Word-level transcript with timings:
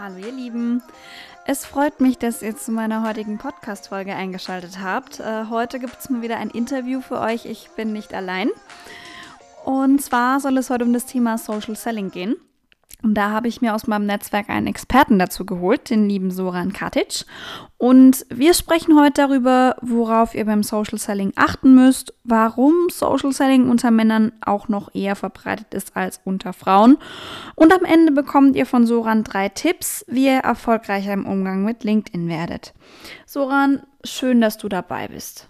Hallo 0.00 0.18
ihr 0.18 0.30
Lieben. 0.30 0.80
Es 1.44 1.66
freut 1.66 2.00
mich, 2.00 2.18
dass 2.18 2.40
ihr 2.40 2.56
zu 2.56 2.70
meiner 2.70 3.04
heutigen 3.04 3.36
Podcast-Folge 3.36 4.14
eingeschaltet 4.14 4.78
habt. 4.80 5.18
Äh, 5.18 5.46
heute 5.50 5.80
gibt 5.80 5.98
es 5.98 6.08
mal 6.08 6.22
wieder 6.22 6.36
ein 6.36 6.50
Interview 6.50 7.00
für 7.00 7.18
euch. 7.18 7.46
Ich 7.46 7.70
bin 7.70 7.92
nicht 7.92 8.14
allein. 8.14 8.48
Und 9.64 10.00
zwar 10.00 10.38
soll 10.38 10.56
es 10.56 10.70
heute 10.70 10.84
um 10.84 10.92
das 10.92 11.06
Thema 11.06 11.36
Social 11.36 11.74
Selling 11.74 12.12
gehen. 12.12 12.36
Und 13.00 13.14
da 13.14 13.30
habe 13.30 13.46
ich 13.46 13.60
mir 13.60 13.76
aus 13.76 13.86
meinem 13.86 14.06
Netzwerk 14.06 14.50
einen 14.50 14.66
Experten 14.66 15.20
dazu 15.20 15.46
geholt, 15.46 15.88
den 15.88 16.08
lieben 16.08 16.32
Soran 16.32 16.72
Katic. 16.72 17.26
Und 17.76 18.26
wir 18.28 18.54
sprechen 18.54 18.98
heute 18.98 19.22
darüber, 19.22 19.76
worauf 19.82 20.34
ihr 20.34 20.44
beim 20.44 20.64
Social 20.64 20.98
Selling 20.98 21.32
achten 21.36 21.76
müsst, 21.76 22.12
warum 22.24 22.88
Social 22.90 23.32
Selling 23.32 23.70
unter 23.70 23.92
Männern 23.92 24.32
auch 24.40 24.68
noch 24.68 24.92
eher 24.96 25.14
verbreitet 25.14 25.74
ist 25.74 25.96
als 25.96 26.20
unter 26.24 26.52
Frauen. 26.52 26.98
Und 27.54 27.72
am 27.72 27.84
Ende 27.84 28.10
bekommt 28.10 28.56
ihr 28.56 28.66
von 28.66 28.84
Soran 28.84 29.22
drei 29.22 29.48
Tipps, 29.48 30.04
wie 30.08 30.26
ihr 30.26 30.38
erfolgreicher 30.38 31.12
im 31.12 31.24
Umgang 31.24 31.64
mit 31.64 31.84
LinkedIn 31.84 32.28
werdet. 32.28 32.74
Soran, 33.26 33.80
schön, 34.02 34.40
dass 34.40 34.58
du 34.58 34.68
dabei 34.68 35.06
bist. 35.06 35.48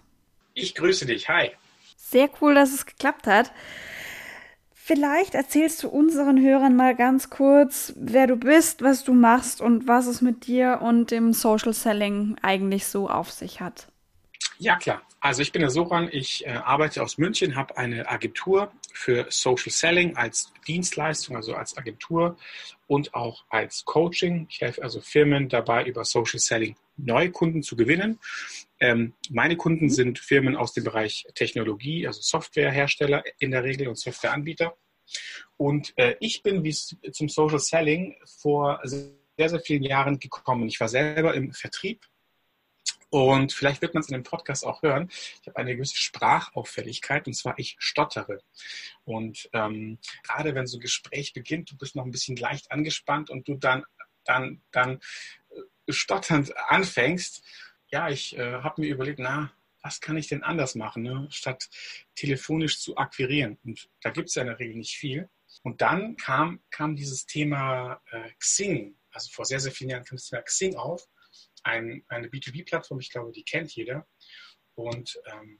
Ich 0.52 0.74
grüße 0.74 1.07
dich. 1.07 1.30
Hi. 1.30 1.52
Sehr 1.96 2.29
cool, 2.43 2.55
dass 2.55 2.74
es 2.74 2.85
geklappt 2.85 3.27
hat. 3.27 3.52
Vielleicht 4.88 5.34
erzählst 5.34 5.83
du 5.83 5.88
unseren 5.91 6.41
Hörern 6.41 6.74
mal 6.74 6.96
ganz 6.96 7.29
kurz, 7.29 7.92
wer 7.95 8.27
du 8.27 8.37
bist, 8.37 8.80
was 8.80 9.05
du 9.05 9.12
machst 9.12 9.60
und 9.60 9.87
was 9.87 10.06
es 10.06 10.23
mit 10.23 10.46
dir 10.46 10.80
und 10.80 11.10
dem 11.10 11.34
Social 11.34 11.74
Selling 11.74 12.37
eigentlich 12.41 12.87
so 12.87 13.07
auf 13.07 13.30
sich 13.30 13.60
hat. 13.60 13.88
Ja, 14.57 14.76
klar. 14.76 15.02
Also 15.21 15.43
ich 15.43 15.52
bin 15.52 15.60
der 15.60 15.68
Soran, 15.68 16.09
ich 16.10 16.46
äh, 16.46 16.52
arbeite 16.52 17.02
aus 17.02 17.18
München, 17.18 17.54
habe 17.54 17.76
eine 17.76 18.09
Agentur 18.09 18.73
für 18.95 19.26
Social 19.29 19.71
Selling 19.71 20.16
als 20.16 20.54
Dienstleistung, 20.66 21.37
also 21.37 21.52
als 21.54 21.76
Agentur 21.76 22.38
und 22.87 23.13
auch 23.13 23.45
als 23.51 23.85
Coaching. 23.85 24.46
Ich 24.48 24.63
helfe 24.63 24.82
also 24.82 25.02
Firmen 25.02 25.51
dabei, 25.51 25.85
über 25.85 26.07
Social 26.07 26.41
Selling 26.41 26.76
neue 26.96 27.30
Kunden 27.30 27.63
zu 27.63 27.76
gewinnen. 27.76 28.18
Ähm, 28.80 29.15
meine 29.30 29.57
Kunden 29.57 29.87
mhm. 29.87 29.90
sind 29.90 30.18
Firmen 30.18 30.57
aus 30.57 30.73
dem 30.73 30.84
Bereich 30.84 31.26
Technologie, 31.34 32.07
also 32.07 32.21
Softwarehersteller 32.21 33.24
in 33.38 33.51
der 33.51 33.65
Regel 33.65 33.88
und 33.88 33.98
Softwareanbieter. 33.98 34.76
Und 35.57 35.93
äh, 35.96 36.16
ich 36.20 36.43
bin 36.43 36.65
wie 36.65 36.73
zum 36.73 37.29
Social 37.29 37.59
Selling 37.59 38.16
vor 38.40 38.80
sehr, 38.85 39.09
sehr 39.37 39.60
vielen 39.60 39.82
Jahren 39.82 40.18
gekommen. 40.18 40.68
Ich 40.68 40.80
war 40.80 40.88
selber 40.88 41.35
im 41.35 41.52
Vertrieb 41.52 42.07
und 43.10 43.52
vielleicht 43.52 43.80
wird 43.80 43.95
man 43.95 44.02
es 44.02 44.09
in 44.09 44.15
dem 44.15 44.23
Podcast 44.23 44.66
auch 44.66 44.82
hören. 44.82 45.09
Ich 45.10 45.46
habe 45.46 45.57
eine 45.57 45.74
gewisse 45.74 45.96
Sprachauffälligkeit 45.96 47.26
und 47.26 47.35
zwar 47.35 47.59
ich 47.59 47.76
stottere. 47.79 48.42
Und 49.04 49.48
ähm, 49.52 49.98
gerade 50.23 50.54
wenn 50.54 50.66
so 50.66 50.76
ein 50.76 50.82
Gespräch 50.82 51.32
beginnt, 51.32 51.70
du 51.70 51.76
bist 51.76 51.96
noch 51.96 52.04
ein 52.04 52.10
bisschen 52.10 52.37
leicht 52.37 52.70
angespannt 52.70 53.30
und 53.30 53.48
du 53.48 53.54
dann, 53.54 53.85
dann, 54.24 54.60
dann 54.73 55.01
äh, 55.51 55.92
stotternd 55.92 56.54
anfängst, 56.68 57.42
ja, 57.91 58.09
ich 58.09 58.37
äh, 58.37 58.63
habe 58.63 58.81
mir 58.81 58.89
überlegt, 58.89 59.19
na, 59.19 59.53
was 59.83 60.01
kann 60.01 60.17
ich 60.17 60.29
denn 60.29 60.43
anders 60.43 60.75
machen, 60.75 61.03
ne? 61.03 61.29
statt 61.31 61.69
telefonisch 62.15 62.81
zu 62.81 62.97
akquirieren? 62.97 63.59
Und 63.65 63.89
da 64.03 64.11
gibt 64.11 64.28
es 64.28 64.34
ja 64.34 64.43
in 64.43 64.49
der 64.49 64.59
Regel 64.59 64.77
nicht 64.77 64.97
viel. 64.97 65.28
Und 65.62 65.81
dann 65.81 66.16
kam, 66.16 66.61
kam 66.71 66.97
dieses 66.97 67.27
Thema 67.27 68.00
äh, 68.11 68.31
Xing, 68.39 68.97
also 69.11 69.31
vor 69.31 69.44
sehr, 69.44 69.61
sehr 69.61 69.72
vielen 69.72 69.91
Jahren 69.91 70.05
kam 70.05 70.16
das 70.16 70.28
Thema 70.28 70.43
Xing 70.43 70.77
auf, 70.77 71.09
ein, 71.62 72.05
eine 72.09 72.28
B2B-Plattform, 72.28 73.00
ich 73.00 73.11
glaube, 73.11 73.33
die 73.33 73.44
kennt 73.44 73.75
jeder. 73.75 74.06
Und 74.75 75.21
ähm, 75.27 75.59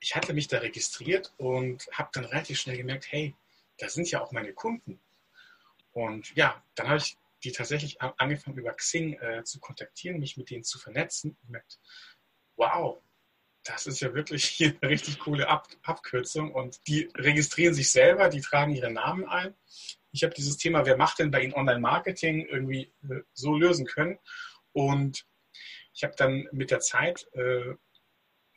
ich 0.00 0.14
hatte 0.14 0.34
mich 0.34 0.48
da 0.48 0.58
registriert 0.58 1.32
und 1.36 1.88
habe 1.92 2.10
dann 2.12 2.24
relativ 2.24 2.60
schnell 2.60 2.76
gemerkt, 2.76 3.10
hey, 3.10 3.34
da 3.78 3.88
sind 3.88 4.10
ja 4.10 4.20
auch 4.20 4.32
meine 4.32 4.52
Kunden. 4.52 5.00
Und 5.92 6.34
ja, 6.36 6.62
dann 6.74 6.88
habe 6.88 6.98
ich 6.98 7.16
die 7.44 7.52
tatsächlich 7.52 8.00
angefangen 8.00 8.58
über 8.58 8.72
Xing 8.72 9.14
äh, 9.14 9.42
zu 9.44 9.60
kontaktieren, 9.60 10.20
mich 10.20 10.36
mit 10.36 10.50
denen 10.50 10.64
zu 10.64 10.78
vernetzen 10.78 11.32
und 11.32 11.46
gemerkt, 11.46 11.80
wow, 12.56 13.02
das 13.64 13.86
ist 13.86 14.00
ja 14.00 14.14
wirklich 14.14 14.44
hier 14.44 14.76
eine 14.80 14.90
richtig 14.90 15.20
coole 15.20 15.48
Ab 15.48 15.68
Abkürzung 15.82 16.52
und 16.52 16.86
die 16.86 17.10
registrieren 17.14 17.74
sich 17.74 17.90
selber, 17.90 18.28
die 18.28 18.40
tragen 18.40 18.74
ihre 18.74 18.90
Namen 18.90 19.28
ein. 19.28 19.54
Ich 20.10 20.24
habe 20.24 20.34
dieses 20.34 20.56
Thema, 20.56 20.84
wer 20.84 20.96
macht 20.96 21.18
denn 21.18 21.30
bei 21.30 21.42
Ihnen 21.42 21.54
Online-Marketing, 21.54 22.46
irgendwie 22.46 22.92
äh, 23.08 23.22
so 23.32 23.56
lösen 23.56 23.86
können. 23.86 24.18
Und 24.72 25.26
ich 25.94 26.04
habe 26.04 26.14
dann 26.16 26.48
mit 26.52 26.70
der 26.70 26.80
Zeit, 26.80 27.28
äh, 27.32 27.74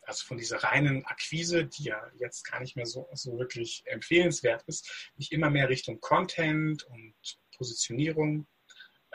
also 0.01 0.25
von 0.25 0.37
dieser 0.37 0.63
reinen 0.63 1.05
Akquise, 1.05 1.65
die 1.65 1.85
ja 1.85 2.11
jetzt 2.17 2.43
gar 2.43 2.59
nicht 2.59 2.75
mehr 2.75 2.85
so, 2.85 3.07
so 3.13 3.39
wirklich 3.39 3.83
empfehlenswert 3.85 4.63
ist, 4.67 5.11
mich 5.15 5.31
immer 5.31 5.49
mehr 5.49 5.69
Richtung 5.69 5.99
Content 5.99 6.83
und 6.83 7.15
Positionierung 7.55 8.47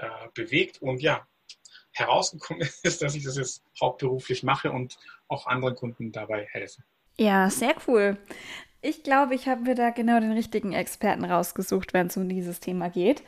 äh, 0.00 0.28
bewegt. 0.34 0.82
Und 0.82 1.02
ja, 1.02 1.26
herausgekommen 1.92 2.62
ist, 2.82 3.02
dass 3.02 3.14
ich 3.14 3.24
das 3.24 3.36
jetzt 3.36 3.62
hauptberuflich 3.80 4.42
mache 4.42 4.70
und 4.70 4.98
auch 5.28 5.46
anderen 5.46 5.74
Kunden 5.76 6.12
dabei 6.12 6.46
helfe. 6.50 6.82
Ja, 7.16 7.50
sehr 7.50 7.74
cool. 7.86 8.16
Ich 8.82 9.02
glaube, 9.02 9.34
ich 9.34 9.46
habe 9.46 9.60
mir 9.60 9.74
da 9.74 9.90
genau 9.90 10.20
den 10.20 10.32
richtigen 10.32 10.72
Experten 10.72 11.26
rausgesucht, 11.26 11.92
wenn 11.92 12.06
es 12.06 12.16
um 12.16 12.30
dieses 12.30 12.60
Thema 12.60 12.88
geht. 12.88 13.22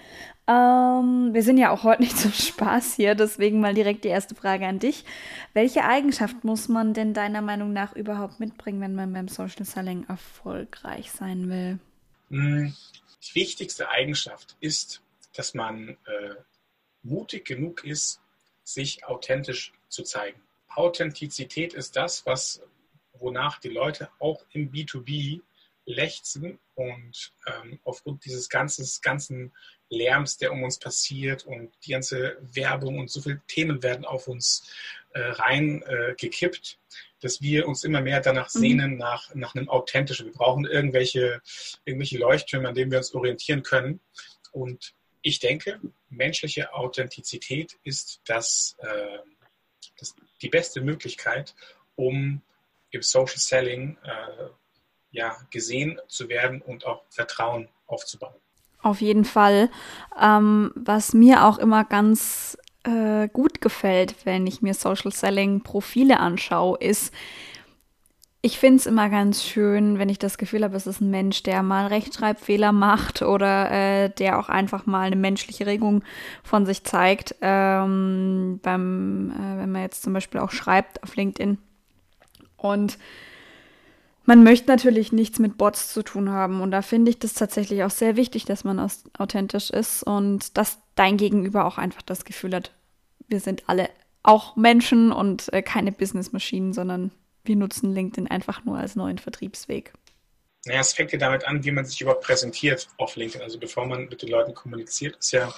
Ähm, 0.49 1.35
wir 1.35 1.43
sind 1.43 1.59
ja 1.59 1.71
auch 1.71 1.83
heute 1.83 2.01
nicht 2.03 2.17
zum 2.17 2.33
Spaß 2.33 2.95
hier, 2.95 3.15
deswegen 3.15 3.61
mal 3.61 3.75
direkt 3.75 4.05
die 4.05 4.09
erste 4.09 4.35
Frage 4.35 4.67
an 4.67 4.79
dich. 4.79 5.05
Welche 5.53 5.85
Eigenschaft 5.85 6.43
muss 6.43 6.69
man 6.69 6.95
denn 6.95 7.13
deiner 7.13 7.43
Meinung 7.43 7.75
nach 7.75 7.95
überhaupt 7.95 8.41
mitbringen, 8.41 8.81
wenn 8.81 8.95
man 8.95 9.13
beim 9.13 9.29
Social 9.29 9.67
Selling 9.67 10.07
erfolgreich 10.09 11.13
sein 11.13 11.51
will? 11.51 11.79
Hm, 12.31 12.75
die 13.23 13.35
wichtigste 13.35 13.91
Eigenschaft 13.91 14.57
ist, 14.61 15.03
dass 15.35 15.53
man 15.53 15.91
äh, 15.91 16.35
mutig 17.03 17.45
genug 17.45 17.85
ist, 17.85 18.21
sich 18.65 19.05
authentisch 19.05 19.73
zu 19.89 20.03
zeigen. 20.03 20.41
Authentizität 20.69 21.75
ist 21.75 21.97
das, 21.97 22.25
was, 22.27 22.63
wonach 23.13 23.59
die 23.59 23.69
Leute 23.69 24.09
auch 24.19 24.45
im 24.53 24.71
B2B 24.71 25.41
lechzen 25.85 26.59
und 26.75 27.33
ähm, 27.47 27.81
aufgrund 27.85 28.25
dieses 28.25 28.49
ganzes, 28.49 29.01
ganzen 29.01 29.53
Lärms, 29.89 30.39
der 30.39 30.53
um 30.53 30.63
uns 30.63 30.79
passiert 30.79 31.45
und 31.45 31.73
die 31.85 31.91
ganze 31.91 32.39
Werbung 32.41 32.99
und 32.99 33.11
so 33.11 33.21
viele 33.21 33.43
Themen 33.49 33.83
werden 33.83 34.05
auf 34.05 34.29
uns 34.29 34.71
äh, 35.13 35.21
rein 35.21 35.83
äh, 35.83 36.15
dass 37.21 37.41
wir 37.41 37.69
uns 37.69 37.85
immer 37.85 38.01
mehr 38.01 38.21
danach 38.21 38.53
mhm. 38.55 38.59
sehnen, 38.59 38.97
nach, 38.97 39.35
nach 39.35 39.55
einem 39.55 39.69
authentischen. 39.69 40.27
Wir 40.27 40.33
brauchen 40.33 40.65
irgendwelche, 40.65 41.43
irgendwelche 41.85 42.19
Leuchttürme, 42.19 42.69
an 42.69 42.75
denen 42.75 42.91
wir 42.91 42.99
uns 42.99 43.15
orientieren 43.15 43.63
können. 43.63 44.01
Und 44.51 44.95
ich 45.23 45.39
denke, 45.39 45.81
menschliche 46.11 46.75
Authentizität 46.75 47.79
ist 47.85 48.21
das, 48.27 48.77
äh, 48.79 49.19
das 49.99 50.15
die 50.43 50.49
beste 50.49 50.81
Möglichkeit, 50.81 51.55
um 51.95 52.43
im 52.91 53.03
Social 53.03 53.39
Selling 53.39 53.97
äh, 54.03 54.49
ja, 55.13 55.37
gesehen 55.51 55.99
zu 56.09 56.29
werden 56.29 56.61
und 56.61 56.85
auch 56.87 57.05
Vertrauen 57.09 57.69
aufzubauen. 57.87 58.35
Auf 58.83 59.01
jeden 59.01 59.25
Fall. 59.25 59.71
Ähm, 60.21 60.73
was 60.75 61.15
mir 61.15 61.45
auch 61.45 61.59
immer 61.59 61.85
ganz 61.85 62.59
äh, 62.85 63.29
gut 63.29 63.61
gefällt, 63.61 64.17
wenn 64.25 64.47
ich 64.47 64.61
mir 64.61 64.75
Social 64.75 65.13
Selling 65.13 65.63
Profile 65.63 66.19
anschaue, 66.19 66.79
ist, 66.79 67.15
ich 68.45 68.59
finde 68.59 68.79
es 68.79 68.87
immer 68.87 69.09
ganz 69.09 69.45
schön, 69.45 70.01
wenn 70.01 70.09
ich 70.09 70.19
das 70.19 70.37
Gefühl 70.37 70.65
habe, 70.65 70.77
es 70.77 70.89
ist 70.89 71.01
ein 71.01 71.11
Mensch, 71.11 71.45
der 71.45 71.63
mal 71.63 71.87
Rechtschreibfehler 71.87 72.73
macht 72.73 73.23
oder 73.23 73.71
äh, 73.71 74.11
der 74.11 74.41
auch 74.41 74.49
einfach 74.49 74.85
mal 74.85 75.07
eine 75.07 75.15
menschliche 75.17 75.65
Regung 75.65 76.03
von 76.43 76.67
sich 76.67 76.83
zeigt. 76.83 77.37
Ähm, 77.41 78.59
beim, 78.61 79.31
äh, 79.31 79.59
wenn 79.59 79.71
man 79.71 79.83
jetzt 79.83 80.03
zum 80.03 80.13
Beispiel 80.13 80.41
auch 80.41 80.51
schreibt 80.51 81.05
auf 81.05 81.15
LinkedIn. 81.15 81.59
Und 82.57 82.99
man 84.25 84.43
möchte 84.43 84.69
natürlich 84.69 85.13
nichts 85.13 85.39
mit 85.39 85.57
Bots 85.57 85.93
zu 85.93 86.03
tun 86.03 86.31
haben. 86.31 86.61
Und 86.63 86.73
da 86.73 86.83
finde 86.83 87.13
ich 87.13 87.21
das 87.21 87.35
tatsächlich 87.35 87.85
auch 87.85 87.91
sehr 87.91 88.17
wichtig, 88.17 88.45
dass 88.45 88.65
man 88.65 88.85
authentisch 89.19 89.71
ist 89.71 90.03
und 90.03 90.57
dass 90.59 90.79
dein 90.97 91.17
Gegenüber 91.17 91.65
auch 91.65 91.79
einfach 91.79 92.03
das 92.03 92.25
Gefühl 92.25 92.57
hat, 92.57 92.73
wir 93.29 93.39
sind 93.39 93.69
alle 93.69 93.89
auch 94.25 94.57
Menschen 94.57 95.13
und 95.13 95.53
äh, 95.53 95.63
keine 95.63 95.93
Businessmaschinen, 95.93 96.73
sondern 96.73 97.13
wir 97.45 97.57
nutzen 97.57 97.93
LinkedIn 97.93 98.29
einfach 98.29 98.65
nur 98.65 98.79
als 98.79 98.97
neuen 98.97 99.19
Vertriebsweg. 99.19 99.93
Naja, 100.65 100.81
es 100.81 100.93
fängt 100.93 101.13
ja 101.13 101.19
damit 101.19 101.45
an, 101.45 101.65
wie 101.65 101.73
man 101.73 101.85
sich 101.85 102.01
überhaupt 102.01 102.25
präsentiert 102.25 102.89
auf 102.99 103.17
LinkedIn. 103.17 103.43
Also 103.43 103.59
bevor 103.59 103.87
man 103.87 104.09
mit 104.09 104.23
den 104.23 104.29
Leuten 104.29 104.55
kommuniziert, 104.55 105.17
ist 105.17 105.33
ja, 105.33 105.53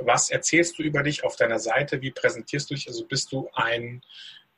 was 0.00 0.30
erzählst 0.30 0.78
du 0.78 0.82
über 0.82 1.02
dich 1.02 1.24
auf 1.24 1.36
deiner 1.36 1.58
Seite? 1.58 2.00
Wie 2.00 2.10
präsentierst 2.10 2.70
du 2.70 2.74
dich? 2.74 2.88
Also 2.88 3.06
bist 3.06 3.30
du 3.32 3.50
ein 3.52 4.02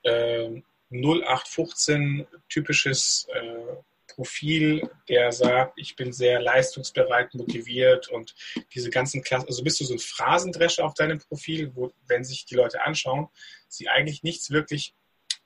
äh, 0.02 0.62
0815 0.90 2.26
typisches 2.48 3.26
äh, 3.32 3.76
Profil, 4.06 4.88
der 5.08 5.32
sagt, 5.32 5.72
ich 5.76 5.96
bin 5.96 6.12
sehr 6.12 6.40
leistungsbereit, 6.40 7.34
motiviert 7.34 8.08
und 8.08 8.34
diese 8.72 8.90
ganzen 8.90 9.22
Klassen, 9.22 9.48
also 9.48 9.64
bist 9.64 9.80
du 9.80 9.84
so 9.84 9.94
ein 9.94 9.98
Phrasendrescher 9.98 10.84
auf 10.84 10.94
deinem 10.94 11.18
Profil, 11.18 11.72
wo, 11.74 11.92
wenn 12.06 12.22
sich 12.22 12.46
die 12.46 12.54
Leute 12.54 12.82
anschauen, 12.82 13.28
sie 13.66 13.88
eigentlich 13.88 14.22
nichts 14.22 14.50
wirklich 14.50 14.94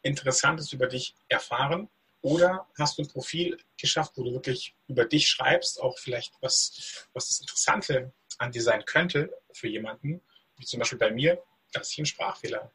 Interessantes 0.03 0.73
über 0.73 0.87
dich 0.87 1.15
erfahren? 1.29 1.89
Oder 2.21 2.67
hast 2.77 2.99
du 2.99 3.03
ein 3.03 3.09
Profil 3.09 3.59
geschafft, 3.81 4.12
wo 4.17 4.25
du 4.25 4.33
wirklich 4.33 4.75
über 4.89 5.05
dich 5.05 5.29
schreibst, 5.29 5.81
auch 5.81 5.99
vielleicht 5.99 6.35
was, 6.41 7.06
was 7.12 7.29
das 7.29 7.41
Interessante 7.41 8.12
an 8.39 8.50
dir 8.50 8.62
sein 8.62 8.85
könnte 8.85 9.33
für 9.53 9.69
jemanden 9.69 10.21
wie 10.59 10.65
zum 10.65 10.81
Beispiel 10.81 10.99
bei 10.99 11.11
mir, 11.11 11.43
dass 11.73 11.93
ich 11.93 11.99
einen 11.99 12.06
Sprachfehler. 12.06 12.71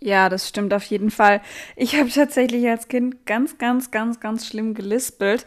Ja, 0.00 0.28
das 0.28 0.48
stimmt 0.48 0.72
auf 0.74 0.84
jeden 0.84 1.10
Fall. 1.10 1.40
Ich 1.74 1.96
habe 1.96 2.10
tatsächlich 2.10 2.68
als 2.68 2.88
Kind 2.88 3.26
ganz, 3.26 3.58
ganz, 3.58 3.90
ganz, 3.90 4.20
ganz 4.20 4.46
schlimm 4.46 4.74
gelispelt. 4.74 5.44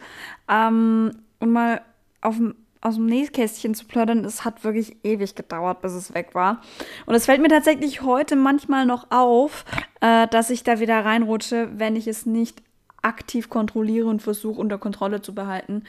Ähm, 0.48 1.22
und 1.38 1.50
mal 1.50 1.82
auf 2.20 2.36
dem 2.36 2.61
aus 2.82 2.96
dem 2.96 3.06
Nähkästchen 3.06 3.74
zu 3.74 3.86
plaudern, 3.86 4.24
es 4.24 4.44
hat 4.44 4.64
wirklich 4.64 4.96
ewig 5.04 5.34
gedauert, 5.36 5.80
bis 5.80 5.92
es 5.92 6.14
weg 6.14 6.34
war. 6.34 6.60
Und 7.06 7.14
es 7.14 7.26
fällt 7.26 7.40
mir 7.40 7.48
tatsächlich 7.48 8.02
heute 8.02 8.36
manchmal 8.36 8.84
noch 8.84 9.10
auf, 9.10 9.64
äh, 10.00 10.26
dass 10.26 10.50
ich 10.50 10.64
da 10.64 10.80
wieder 10.80 11.04
reinrutsche, 11.04 11.70
wenn 11.76 11.96
ich 11.96 12.08
es 12.08 12.26
nicht 12.26 12.60
aktiv 13.00 13.48
kontrolliere 13.48 14.08
und 14.08 14.20
versuche 14.20 14.60
unter 14.60 14.78
Kontrolle 14.78 15.22
zu 15.22 15.34
behalten. 15.34 15.84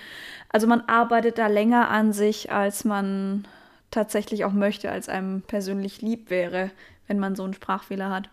Also 0.50 0.68
man 0.68 0.82
arbeitet 0.82 1.40
da 1.40 1.48
länger 1.48 1.90
an 1.90 2.14
sich, 2.14 2.52
als 2.52 2.86
man 2.86 3.48
tatsächlich 3.90 4.46
auch 4.46 4.54
möchte, 4.54 4.92
als 4.92 5.10
einem 5.10 5.42
persönlich 5.42 6.02
lieb 6.02 6.30
wäre, 6.30 6.72
wenn 7.08 7.20
man 7.20 7.36
so 7.36 7.44
einen 7.44 7.54
Sprachfehler 7.54 8.10
hat. 8.10 8.30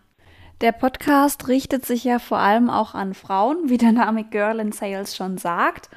Der 0.61 0.71
Podcast 0.71 1.47
richtet 1.47 1.85
sich 1.85 2.03
ja 2.03 2.19
vor 2.19 2.37
allem 2.37 2.69
auch 2.69 2.93
an 2.93 3.15
Frauen, 3.15 3.69
wie 3.69 3.77
der 3.77 3.91
Name 3.91 4.23
Girl 4.23 4.59
in 4.59 4.71
Sales 4.71 5.15
schon 5.15 5.39
sagt. 5.39 5.89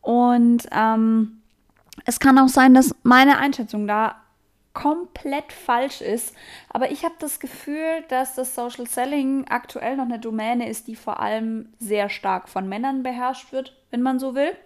Und 0.00 0.66
ähm, 0.72 1.41
es 2.04 2.20
kann 2.20 2.38
auch 2.38 2.48
sein, 2.48 2.74
dass 2.74 2.94
meine 3.02 3.38
Einschätzung 3.38 3.86
da 3.86 4.16
komplett 4.72 5.52
falsch 5.52 6.00
ist. 6.00 6.34
Aber 6.68 6.90
ich 6.90 7.04
habe 7.04 7.14
das 7.18 7.40
Gefühl, 7.40 8.04
dass 8.08 8.34
das 8.34 8.54
Social 8.54 8.86
Selling 8.86 9.46
aktuell 9.48 9.96
noch 9.96 10.04
eine 10.04 10.18
Domäne 10.18 10.68
ist, 10.68 10.88
die 10.88 10.96
vor 10.96 11.20
allem 11.20 11.72
sehr 11.78 12.08
stark 12.08 12.48
von 12.48 12.68
Männern 12.68 13.02
beherrscht 13.02 13.52
wird, 13.52 13.76
wenn 13.90 14.02
man 14.02 14.18
so 14.18 14.34
will. 14.34 14.56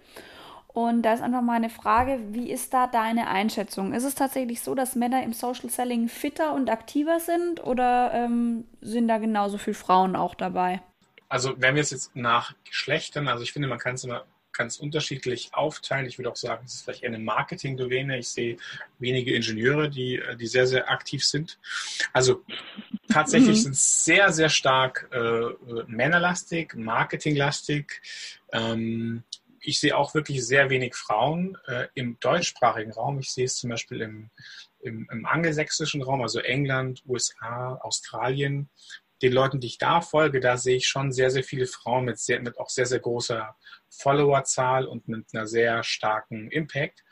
Und 0.67 1.01
da 1.01 1.13
ist 1.13 1.23
einfach 1.23 1.41
mal 1.41 1.55
eine 1.55 1.71
Frage, 1.71 2.19
wie 2.31 2.51
ist 2.51 2.73
da 2.73 2.85
deine 2.85 3.27
Einschätzung? 3.27 3.93
Ist 3.93 4.03
es 4.03 4.13
tatsächlich 4.13 4.61
so, 4.61 4.75
dass 4.75 4.95
Männer 4.95 5.23
im 5.23 5.33
Social 5.33 5.69
Selling 5.71 6.07
fitter 6.07 6.53
und 6.53 6.69
aktiver 6.69 7.19
sind 7.19 7.63
oder 7.63 8.11
ähm, 8.13 8.65
sind 8.81 9.07
da 9.07 9.17
genauso 9.17 9.57
viele 9.57 9.73
Frauen 9.73 10.15
auch 10.15 10.35
dabei? 10.35 10.81
Also 11.29 11.55
wenn 11.57 11.75
wir 11.75 11.81
es 11.81 11.89
jetzt 11.89 12.15
nach 12.15 12.53
Geschlechtern, 12.63 13.27
also 13.27 13.43
ich 13.43 13.53
finde, 13.53 13.67
man 13.67 13.79
kann 13.79 13.95
es 13.95 14.03
immer 14.03 14.23
ganz 14.57 14.77
unterschiedlich 14.77 15.53
aufteilen. 15.53 16.05
Ich 16.05 16.17
würde 16.17 16.31
auch 16.31 16.35
sagen, 16.35 16.63
es 16.65 16.75
ist 16.75 16.83
vielleicht 16.83 17.03
eher 17.03 17.09
eine 17.09 17.19
Marketing-Domäne. 17.19 18.17
Ich 18.17 18.29
sehe 18.29 18.57
wenige 18.99 19.33
Ingenieure, 19.33 19.89
die, 19.89 20.21
die 20.39 20.47
sehr, 20.47 20.67
sehr 20.67 20.89
aktiv 20.89 21.23
sind. 21.25 21.59
Also 22.13 22.43
tatsächlich 23.07 23.57
mhm. 23.57 23.61
sind 23.61 23.71
es 23.73 24.05
sehr, 24.05 24.31
sehr 24.33 24.49
stark 24.49 25.09
äh, 25.11 25.83
männerlastig, 25.87 26.75
marketinglastig. 26.75 28.01
Ähm, 28.51 29.23
ich 29.61 29.79
sehe 29.79 29.97
auch 29.97 30.13
wirklich 30.13 30.45
sehr 30.45 30.69
wenig 30.69 30.95
Frauen 30.95 31.57
äh, 31.67 31.87
im 31.93 32.17
deutschsprachigen 32.19 32.91
Raum. 32.91 33.19
Ich 33.19 33.31
sehe 33.31 33.45
es 33.45 33.57
zum 33.57 33.69
Beispiel 33.69 34.01
im, 34.01 34.29
im, 34.81 35.07
im 35.11 35.25
angelsächsischen 35.25 36.01
Raum, 36.01 36.21
also 36.21 36.39
England, 36.39 37.03
USA, 37.05 37.75
Australien. 37.75 38.69
Den 39.21 39.33
Leuten, 39.33 39.59
die 39.59 39.67
ich 39.67 39.77
da 39.77 40.01
folge, 40.01 40.39
da 40.39 40.57
sehe 40.57 40.77
ich 40.77 40.87
schon 40.87 41.11
sehr, 41.11 41.29
sehr 41.31 41.43
viele 41.43 41.67
Frauen 41.67 42.05
mit, 42.05 42.19
sehr, 42.19 42.41
mit 42.41 42.57
auch 42.59 42.69
sehr, 42.69 42.85
sehr 42.85 42.99
großer 42.99 43.55
Followerzahl 43.89 44.85
und 44.85 45.07
mit 45.07 45.27
einer 45.33 45.47
sehr 45.47 45.83
starken 45.83 46.51
Impact. 46.51 47.03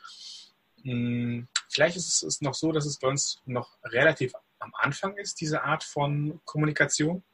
Hm, 0.82 1.48
vielleicht 1.68 1.96
ist 1.96 2.22
es 2.22 2.40
noch 2.40 2.54
so, 2.54 2.72
dass 2.72 2.86
es 2.86 2.98
bei 2.98 3.08
uns 3.08 3.42
noch 3.44 3.78
relativ 3.84 4.32
am 4.58 4.72
Anfang 4.74 5.16
ist, 5.16 5.40
diese 5.40 5.62
Art 5.62 5.84
von 5.84 6.40
Kommunikation. 6.44 7.24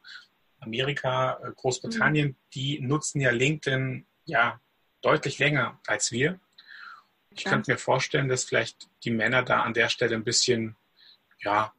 Amerika, 0.59 1.39
äh, 1.43 1.51
Großbritannien, 1.55 2.29
mhm. 2.29 2.35
die 2.53 2.79
nutzen 2.79 3.19
ja 3.19 3.31
LinkedIn 3.31 4.05
ja 4.25 4.59
deutlich 5.01 5.39
länger 5.39 5.79
als 5.87 6.11
wir. 6.11 6.39
Ich 7.29 7.43
ja. 7.43 7.51
könnte 7.51 7.71
mir 7.71 7.77
vorstellen, 7.77 8.29
dass 8.29 8.45
vielleicht 8.45 8.89
die 9.03 9.11
Männer 9.11 9.43
da 9.43 9.61
an 9.61 9.73
der 9.73 9.89
Stelle 9.89 10.15
ein 10.15 10.23
bisschen 10.23 10.75
ja, 11.39 11.73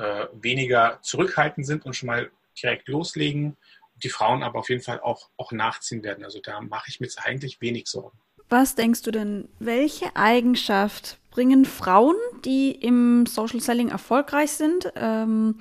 äh, 0.00 0.28
weniger 0.32 0.98
zurückhaltend 1.02 1.66
sind 1.66 1.84
und 1.84 1.94
schon 1.94 2.06
mal 2.06 2.30
direkt 2.60 2.88
loslegen. 2.88 3.56
Die 4.02 4.08
Frauen 4.08 4.42
aber 4.42 4.60
auf 4.60 4.70
jeden 4.70 4.82
Fall 4.82 5.00
auch, 5.00 5.28
auch 5.36 5.52
nachziehen 5.52 6.02
werden. 6.02 6.24
Also 6.24 6.40
da 6.42 6.60
mache 6.60 6.88
ich 6.88 7.00
mir 7.00 7.06
jetzt 7.06 7.18
eigentlich 7.24 7.60
wenig 7.60 7.86
Sorgen. 7.86 8.18
Was 8.48 8.74
denkst 8.74 9.02
du 9.02 9.10
denn, 9.10 9.48
welche 9.58 10.16
Eigenschaft 10.16 11.18
bringen 11.30 11.64
Frauen, 11.64 12.16
die 12.44 12.72
im 12.72 13.26
Social 13.26 13.60
Selling 13.60 13.90
erfolgreich 13.90 14.52
sind, 14.52 14.92
ähm, 14.96 15.56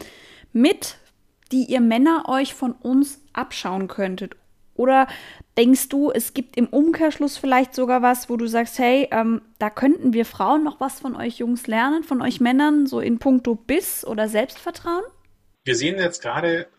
mit, 0.53 0.97
die 1.51 1.65
ihr 1.65 1.81
Männer 1.81 2.23
euch 2.27 2.53
von 2.53 2.71
uns 2.71 3.21
abschauen 3.33 3.87
könntet? 3.87 4.37
Oder 4.79 5.09
denkst 5.57 5.89
du, 5.89 6.09
es 6.09 6.33
gibt 6.33 6.55
im 6.55 6.67
Umkehrschluss 6.67 7.37
vielleicht 7.37 7.75
sogar 7.75 8.01
was, 8.01 8.29
wo 8.29 8.37
du 8.37 8.47
sagst, 8.47 8.79
hey, 8.79 9.09
ähm, 9.11 9.41
da 9.57 9.69
könnten 9.69 10.13
wir 10.13 10.25
Frauen 10.25 10.63
noch 10.63 10.79
was 10.79 11.01
von 11.01 11.17
euch 11.17 11.39
Jungs 11.39 11.67
lernen, 11.67 12.05
von 12.05 12.21
euch 12.21 12.39
Männern, 12.39 12.87
so 12.87 13.01
in 13.01 13.19
puncto 13.19 13.55
Biss 13.55 14.05
oder 14.05 14.29
Selbstvertrauen? 14.29 15.03
Wir 15.65 15.75
sehen 15.75 15.99
jetzt 15.99 16.21
gerade 16.21 16.69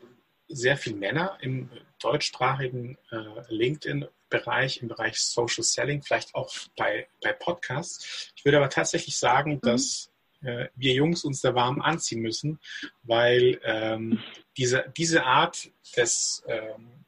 sehr 0.49 0.79
viele 0.79 0.97
Männer 0.97 1.37
im 1.43 1.69
deutschsprachigen 2.00 2.97
äh, 3.11 3.19
LinkedIn-Bereich, 3.50 4.81
im 4.81 4.88
Bereich 4.88 5.20
Social 5.20 5.62
Selling, 5.62 6.00
vielleicht 6.02 6.35
auch 6.35 6.50
bei, 6.79 7.06
bei 7.23 7.35
Podcasts. 7.35 8.32
Ich 8.35 8.47
würde 8.47 8.56
aber 8.56 8.70
tatsächlich 8.70 9.19
sagen, 9.19 9.56
mhm. 9.56 9.61
dass 9.61 10.11
äh, 10.41 10.69
wir 10.75 10.94
Jungs 10.94 11.23
uns 11.23 11.43
da 11.43 11.55
warm 11.55 11.82
anziehen 11.82 12.23
müssen, 12.23 12.61
weil 13.02 13.61
ähm, 13.62 14.20
diese, 14.56 14.91
diese 14.97 15.25
Art 15.25 15.69
des 15.94 16.43
ähm, 16.49 17.00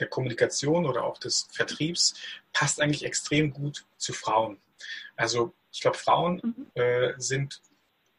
der 0.00 0.08
Kommunikation 0.08 0.86
oder 0.86 1.04
auch 1.04 1.18
des 1.18 1.48
Vertriebs 1.52 2.14
passt 2.52 2.80
eigentlich 2.80 3.04
extrem 3.04 3.52
gut 3.52 3.84
zu 3.96 4.12
Frauen. 4.12 4.58
Also 5.16 5.52
ich 5.72 5.80
glaube, 5.80 5.98
Frauen 5.98 6.40
mhm. 6.42 6.80
äh, 6.80 7.12
sind 7.18 7.60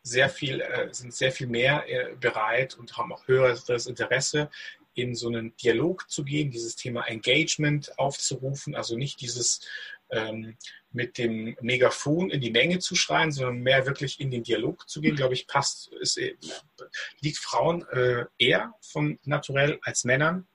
sehr 0.03 0.29
viel, 0.29 0.61
äh, 0.61 0.93
sind 0.93 1.13
sehr 1.13 1.31
viel 1.31 1.47
mehr 1.47 1.83
äh, 1.87 2.15
bereit 2.15 2.75
und 2.77 2.97
haben 2.97 3.11
auch 3.11 3.27
höheres 3.27 3.85
Interesse, 3.85 4.49
in 4.93 5.15
so 5.15 5.27
einen 5.27 5.55
Dialog 5.57 6.09
zu 6.09 6.23
gehen, 6.23 6.51
dieses 6.51 6.75
Thema 6.75 7.07
Engagement 7.07 7.97
aufzurufen, 7.97 8.75
also 8.75 8.97
nicht 8.97 9.21
dieses 9.21 9.61
ähm, 10.11 10.57
mit 10.91 11.17
dem 11.17 11.55
Megafon 11.61 12.31
in 12.31 12.41
die 12.41 12.51
Menge 12.51 12.79
zu 12.79 12.95
schreien, 12.95 13.31
sondern 13.31 13.59
mehr 13.59 13.85
wirklich 13.85 14.19
in 14.19 14.31
den 14.31 14.43
Dialog 14.43 14.89
zu 14.89 15.01
gehen, 15.01 15.15
glaube 15.15 15.35
ich, 15.35 15.47
passt, 15.47 15.93
ist, 15.93 16.17
äh, 16.17 16.35
liegt 17.21 17.37
Frauen 17.37 17.87
äh, 17.89 18.25
eher 18.39 18.73
von 18.81 19.19
naturell 19.23 19.79
als 19.83 20.03
Männern. 20.03 20.47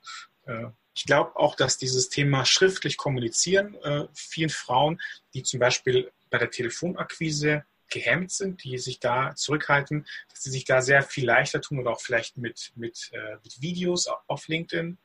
Äh, 0.45 0.65
ich 0.95 1.05
glaube 1.05 1.35
auch, 1.35 1.55
dass 1.55 1.77
dieses 1.77 2.09
Thema 2.09 2.45
schriftlich 2.45 2.95
kommunizieren 2.95 3.75
äh, 3.83 4.07
vielen 4.13 4.49
Frauen, 4.49 5.01
die 5.33 5.43
zum 5.43 5.59
Beispiel 5.59 6.11
bei 6.29 6.37
der 6.37 6.49
Telefonakquise 6.49 7.65
gehemmt 7.89 8.31
sind, 8.31 8.63
die 8.63 8.77
sich 8.77 8.99
da 8.99 9.35
zurückhalten, 9.35 10.07
dass 10.29 10.43
sie 10.43 10.51
sich 10.51 10.63
da 10.63 10.81
sehr 10.81 11.03
viel 11.03 11.25
leichter 11.25 11.61
tun 11.61 11.79
oder 11.79 11.91
auch 11.91 12.01
vielleicht 12.01 12.37
mit, 12.37 12.71
mit, 12.75 13.11
äh, 13.13 13.35
mit 13.43 13.61
Videos 13.61 14.07
auf 14.27 14.47
LinkedIn, 14.47 14.97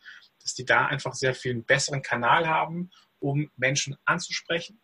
dass 0.42 0.54
die 0.54 0.64
da 0.64 0.86
einfach 0.86 1.14
sehr 1.14 1.34
viel 1.34 1.52
einen 1.52 1.64
besseren 1.64 2.02
Kanal 2.02 2.48
haben, 2.48 2.90
um 3.18 3.50
Menschen 3.56 3.96
anzusprechen. 4.04 4.80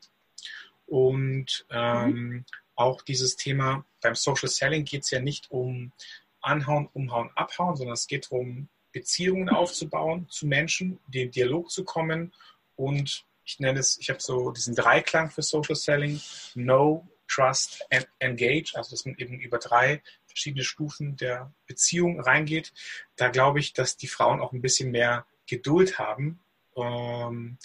Und 0.87 1.67
ähm, 1.71 2.11
mhm. 2.11 2.45
auch 2.75 3.01
dieses 3.03 3.37
Thema 3.37 3.85
beim 4.03 4.15
Social 4.15 4.49
Selling 4.49 4.85
geht 4.85 5.05
es 5.05 5.11
ja 5.11 5.21
nicht 5.21 5.51
um 5.51 5.93
Anhauen, 6.41 6.89
Umhauen, 6.93 7.31
Abhauen, 7.35 7.77
sondern 7.77 7.95
es 7.95 8.07
geht 8.07 8.27
darum, 8.27 8.69
Beziehungen 8.97 9.51
aufzubauen 9.51 10.27
zu 10.31 10.47
Menschen, 10.47 10.99
den 11.07 11.31
Dialog 11.31 11.71
zu 11.71 11.85
kommen 11.85 12.33
und 12.77 13.27
ich 13.45 13.61
nenne 13.61 13.79
es, 13.79 13.99
ich 13.99 14.09
habe 14.09 14.21
so 14.23 14.53
diesen 14.53 14.75
Dreiklang 14.75 15.31
für 15.31 15.43
Social 15.43 15.77
Selling, 15.77 16.19
Know, 16.55 17.07
Trust 17.29 17.85
and 17.91 18.09
Engage, 18.21 18.73
also 18.75 18.93
dass 18.93 19.05
man 19.05 19.15
eben 19.19 19.39
über 19.39 19.59
drei 19.59 20.03
verschiedene 20.27 20.65
Stufen 20.65 21.15
der 21.19 21.53
Beziehung 21.67 22.21
reingeht. 22.21 22.73
Da 23.17 23.29
glaube 23.29 23.61
ich, 23.61 23.75
dass 23.75 23.99
die 23.99 24.07
Frauen 24.07 24.41
auch 24.41 24.53
ein 24.55 24.63
bisschen 24.63 24.91
mehr 24.91 25.27
Geduld 25.47 25.99
haben 25.99 26.41
ähm, 26.75 27.59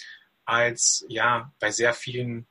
als 0.44 1.06
ja 1.08 1.50
bei 1.58 1.70
sehr 1.70 1.94
vielen 1.94 2.46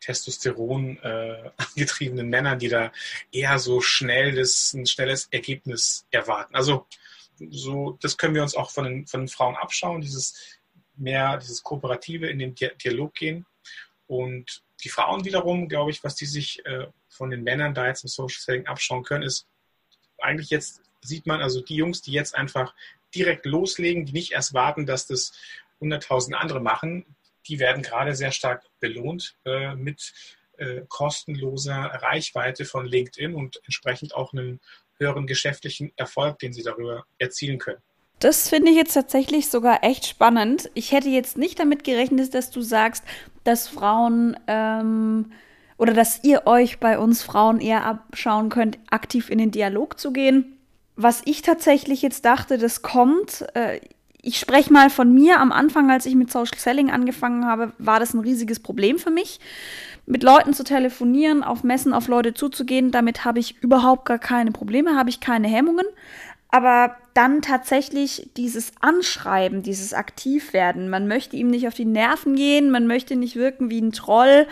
Testosteron 0.00 0.96
äh, 1.02 1.50
angetriebenen 1.56 2.30
Männern, 2.30 2.58
die 2.58 2.68
da 2.68 2.90
eher 3.30 3.58
so 3.58 3.82
schnell 3.82 4.34
das, 4.34 4.72
ein 4.72 4.86
schnelles 4.86 5.28
Ergebnis 5.30 6.06
erwarten. 6.10 6.54
Also 6.54 6.86
so, 7.50 7.98
das 8.00 8.16
können 8.16 8.34
wir 8.34 8.42
uns 8.42 8.54
auch 8.54 8.70
von 8.70 8.84
den, 8.84 9.06
von 9.06 9.22
den 9.22 9.28
Frauen 9.28 9.56
abschauen, 9.56 10.00
dieses 10.00 10.58
mehr, 10.96 11.38
dieses 11.38 11.62
Kooperative 11.62 12.28
in 12.28 12.38
den 12.38 12.54
Dialog 12.54 13.14
gehen. 13.14 13.46
Und 14.06 14.62
die 14.82 14.88
Frauen 14.88 15.24
wiederum, 15.24 15.68
glaube 15.68 15.90
ich, 15.90 16.04
was 16.04 16.14
die 16.14 16.26
sich 16.26 16.64
äh, 16.66 16.86
von 17.08 17.30
den 17.30 17.42
Männern 17.42 17.74
da 17.74 17.86
jetzt 17.86 18.04
im 18.04 18.08
Social 18.08 18.40
Selling 18.40 18.66
abschauen 18.66 19.02
können, 19.02 19.24
ist 19.24 19.46
eigentlich 20.18 20.50
jetzt 20.50 20.80
sieht 21.00 21.26
man 21.26 21.42
also 21.42 21.60
die 21.60 21.76
Jungs, 21.76 22.02
die 22.02 22.12
jetzt 22.12 22.34
einfach 22.34 22.74
direkt 23.14 23.46
loslegen, 23.46 24.06
die 24.06 24.12
nicht 24.12 24.32
erst 24.32 24.54
warten, 24.54 24.86
dass 24.86 25.06
das 25.06 25.32
100.000 25.80 26.32
andere 26.32 26.60
machen, 26.60 27.04
die 27.46 27.58
werden 27.58 27.82
gerade 27.82 28.14
sehr 28.14 28.32
stark 28.32 28.64
belohnt 28.80 29.36
äh, 29.44 29.74
mit 29.74 30.14
äh, 30.56 30.82
kostenloser 30.88 31.74
Reichweite 31.74 32.64
von 32.64 32.86
LinkedIn 32.86 33.34
und 33.34 33.60
entsprechend 33.64 34.14
auch 34.14 34.32
einem 34.32 34.60
höheren 35.04 35.26
geschäftlichen 35.26 35.92
Erfolg, 35.96 36.38
den 36.38 36.52
sie 36.52 36.62
darüber 36.62 37.04
erzielen 37.18 37.58
können. 37.58 37.80
Das 38.20 38.48
finde 38.48 38.70
ich 38.70 38.76
jetzt 38.76 38.94
tatsächlich 38.94 39.48
sogar 39.48 39.84
echt 39.84 40.06
spannend. 40.06 40.70
Ich 40.74 40.92
hätte 40.92 41.08
jetzt 41.08 41.36
nicht 41.36 41.58
damit 41.58 41.84
gerechnet, 41.84 42.32
dass 42.34 42.50
du 42.50 42.62
sagst, 42.62 43.04
dass 43.42 43.68
Frauen 43.68 44.36
ähm, 44.46 45.32
oder 45.76 45.92
dass 45.92 46.22
ihr 46.24 46.46
euch 46.46 46.78
bei 46.78 46.98
uns 46.98 47.22
Frauen 47.22 47.60
eher 47.60 47.84
abschauen 47.84 48.48
könnt, 48.48 48.78
aktiv 48.90 49.28
in 49.30 49.38
den 49.38 49.50
Dialog 49.50 49.98
zu 49.98 50.12
gehen. 50.12 50.56
Was 50.96 51.22
ich 51.24 51.42
tatsächlich 51.42 52.02
jetzt 52.02 52.24
dachte, 52.24 52.56
das 52.56 52.82
kommt. 52.82 53.44
Äh, 53.54 53.80
ich 54.22 54.38
spreche 54.38 54.72
mal 54.72 54.88
von 54.88 55.12
mir. 55.12 55.40
Am 55.40 55.52
Anfang, 55.52 55.90
als 55.90 56.06
ich 56.06 56.14
mit 56.14 56.32
Social 56.32 56.58
Selling 56.58 56.90
angefangen 56.90 57.44
habe, 57.44 57.72
war 57.78 58.00
das 58.00 58.14
ein 58.14 58.20
riesiges 58.20 58.60
Problem 58.60 58.98
für 58.98 59.10
mich. 59.10 59.38
Mit 60.06 60.22
Leuten 60.22 60.52
zu 60.52 60.64
telefonieren, 60.64 61.42
auf 61.42 61.64
Messen 61.64 61.94
auf 61.94 62.08
Leute 62.08 62.34
zuzugehen, 62.34 62.90
damit 62.90 63.24
habe 63.24 63.38
ich 63.38 63.62
überhaupt 63.62 64.04
gar 64.04 64.18
keine 64.18 64.52
Probleme, 64.52 64.96
habe 64.96 65.10
ich 65.10 65.20
keine 65.20 65.48
Hemmungen. 65.48 65.86
Aber 66.50 66.96
dann 67.14 67.42
tatsächlich 67.42 68.30
dieses 68.36 68.72
Anschreiben, 68.80 69.62
dieses 69.62 69.92
Aktivwerden, 69.92 70.88
man 70.88 71.08
möchte 71.08 71.36
ihm 71.36 71.48
nicht 71.48 71.66
auf 71.66 71.74
die 71.74 71.84
Nerven 71.84 72.36
gehen, 72.36 72.70
man 72.70 72.86
möchte 72.86 73.16
nicht 73.16 73.34
wirken 73.34 73.70
wie 73.70 73.80
ein 73.80 73.92
Troll, 73.92 74.46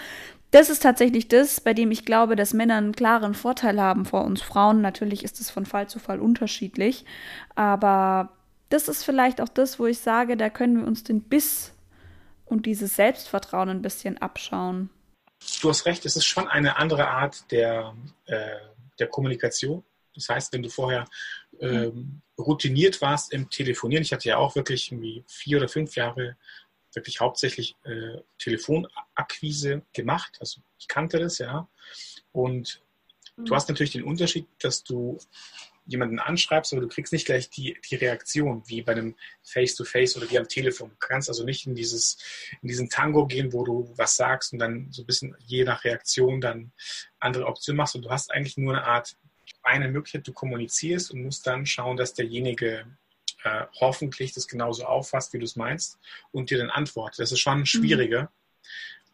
das 0.52 0.68
ist 0.68 0.82
tatsächlich 0.82 1.28
das, 1.28 1.62
bei 1.62 1.72
dem 1.72 1.90
ich 1.90 2.04
glaube, 2.04 2.36
dass 2.36 2.52
Männer 2.52 2.76
einen 2.76 2.92
klaren 2.92 3.32
Vorteil 3.32 3.80
haben 3.80 4.04
vor 4.04 4.24
uns 4.24 4.42
Frauen. 4.42 4.82
Natürlich 4.82 5.24
ist 5.24 5.40
es 5.40 5.50
von 5.50 5.64
Fall 5.64 5.88
zu 5.88 5.98
Fall 5.98 6.20
unterschiedlich, 6.20 7.06
aber 7.54 8.28
das 8.68 8.86
ist 8.86 9.02
vielleicht 9.02 9.40
auch 9.40 9.48
das, 9.48 9.78
wo 9.78 9.86
ich 9.86 9.98
sage, 9.98 10.36
da 10.36 10.50
können 10.50 10.78
wir 10.78 10.86
uns 10.86 11.04
den 11.04 11.22
Biss 11.22 11.72
und 12.44 12.66
dieses 12.66 12.96
Selbstvertrauen 12.96 13.70
ein 13.70 13.80
bisschen 13.80 14.18
abschauen. 14.18 14.90
Du 15.60 15.68
hast 15.68 15.86
recht, 15.86 16.04
es 16.06 16.16
ist 16.16 16.24
schon 16.24 16.48
eine 16.48 16.76
andere 16.76 17.08
Art 17.08 17.50
der, 17.50 17.94
äh, 18.26 18.58
der 18.98 19.06
Kommunikation. 19.06 19.84
Das 20.14 20.28
heißt, 20.28 20.52
wenn 20.52 20.62
du 20.62 20.68
vorher 20.68 21.06
ähm, 21.60 22.20
routiniert 22.38 23.00
warst 23.00 23.32
im 23.32 23.48
Telefonieren, 23.48 24.02
ich 24.02 24.12
hatte 24.12 24.28
ja 24.28 24.36
auch 24.36 24.56
wirklich 24.56 24.90
irgendwie 24.90 25.24
vier 25.26 25.58
oder 25.58 25.68
fünf 25.68 25.96
Jahre 25.96 26.36
wirklich 26.94 27.20
hauptsächlich 27.20 27.76
äh, 27.84 28.20
Telefonakquise 28.38 29.82
gemacht. 29.92 30.36
Also 30.40 30.60
ich 30.78 30.88
kannte 30.88 31.18
das, 31.18 31.38
ja. 31.38 31.68
Und 32.32 32.82
mhm. 33.36 33.46
du 33.46 33.54
hast 33.54 33.68
natürlich 33.68 33.92
den 33.92 34.04
Unterschied, 34.04 34.46
dass 34.60 34.82
du 34.82 35.18
jemanden 35.84 36.18
anschreibst, 36.18 36.72
aber 36.72 36.82
du 36.82 36.88
kriegst 36.88 37.12
nicht 37.12 37.26
gleich 37.26 37.50
die, 37.50 37.76
die 37.88 37.96
Reaktion 37.96 38.62
wie 38.66 38.82
bei 38.82 38.92
einem 38.92 39.16
Face-to-Face 39.42 40.14
-face 40.14 40.18
oder 40.18 40.30
wie 40.30 40.38
am 40.38 40.48
Telefon. 40.48 40.90
Du 40.90 40.96
kannst 40.98 41.28
also 41.28 41.44
nicht 41.44 41.66
in 41.66 41.74
dieses, 41.74 42.18
in 42.62 42.68
diesen 42.68 42.88
Tango 42.88 43.26
gehen, 43.26 43.52
wo 43.52 43.64
du 43.64 43.92
was 43.96 44.16
sagst 44.16 44.52
und 44.52 44.58
dann 44.58 44.90
so 44.92 45.02
ein 45.02 45.06
bisschen 45.06 45.34
je 45.40 45.64
nach 45.64 45.84
Reaktion 45.84 46.40
dann 46.40 46.72
andere 47.18 47.46
Optionen 47.46 47.78
machst. 47.78 47.96
Und 47.96 48.04
du 48.04 48.10
hast 48.10 48.32
eigentlich 48.32 48.56
nur 48.56 48.74
eine 48.74 48.84
Art, 48.84 49.16
eine 49.62 49.88
Möglichkeit, 49.88 50.26
du 50.26 50.32
kommunizierst 50.32 51.10
und 51.10 51.22
musst 51.22 51.46
dann 51.46 51.66
schauen, 51.66 51.96
dass 51.96 52.14
derjenige 52.14 52.86
äh, 53.44 53.64
hoffentlich 53.80 54.32
das 54.32 54.46
genauso 54.46 54.84
auffasst, 54.84 55.32
wie 55.32 55.38
du 55.38 55.44
es 55.44 55.56
meinst 55.56 55.98
und 56.30 56.50
dir 56.50 56.58
dann 56.58 56.70
antwortet. 56.70 57.18
Das 57.20 57.32
ist 57.32 57.40
schon 57.40 57.60
mhm. 57.60 57.66
schwieriger. 57.66 58.22
Mhm. 58.22 58.28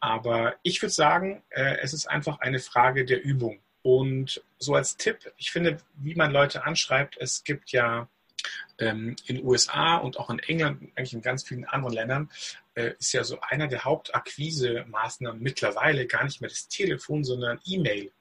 Aber 0.01 0.55
ich 0.63 0.81
würde 0.81 0.93
sagen, 0.93 1.43
äh, 1.49 1.77
es 1.81 1.93
ist 1.93 2.07
einfach 2.07 2.39
eine 2.39 2.59
Frage 2.59 3.05
der 3.05 3.23
Übung. 3.23 3.59
Und 3.89 4.43
so 4.59 4.75
als 4.75 4.97
Tipp, 4.97 5.33
ich 5.37 5.49
finde, 5.49 5.77
wie 5.95 6.13
man 6.13 6.31
Leute 6.31 6.63
anschreibt, 6.63 7.17
es 7.19 7.43
gibt 7.43 7.71
ja 7.71 8.07
ähm, 8.77 9.15
in 9.25 9.43
USA 9.43 9.97
und 9.97 10.19
auch 10.19 10.29
in 10.29 10.37
England, 10.37 10.91
eigentlich 10.95 11.13
in 11.13 11.23
ganz 11.23 11.43
vielen 11.43 11.65
anderen 11.65 11.95
Ländern, 11.95 12.31
äh, 12.75 12.91
ist 12.99 13.13
ja 13.13 13.23
so 13.23 13.39
einer 13.41 13.67
der 13.67 13.85
Hauptakquise-Maßnahmen 13.85 15.41
mittlerweile 15.41 16.05
gar 16.05 16.23
nicht 16.23 16.39
mehr 16.39 16.51
das 16.51 16.67
Telefon, 16.67 17.23
sondern 17.23 17.59
E-Mail. 17.65 18.11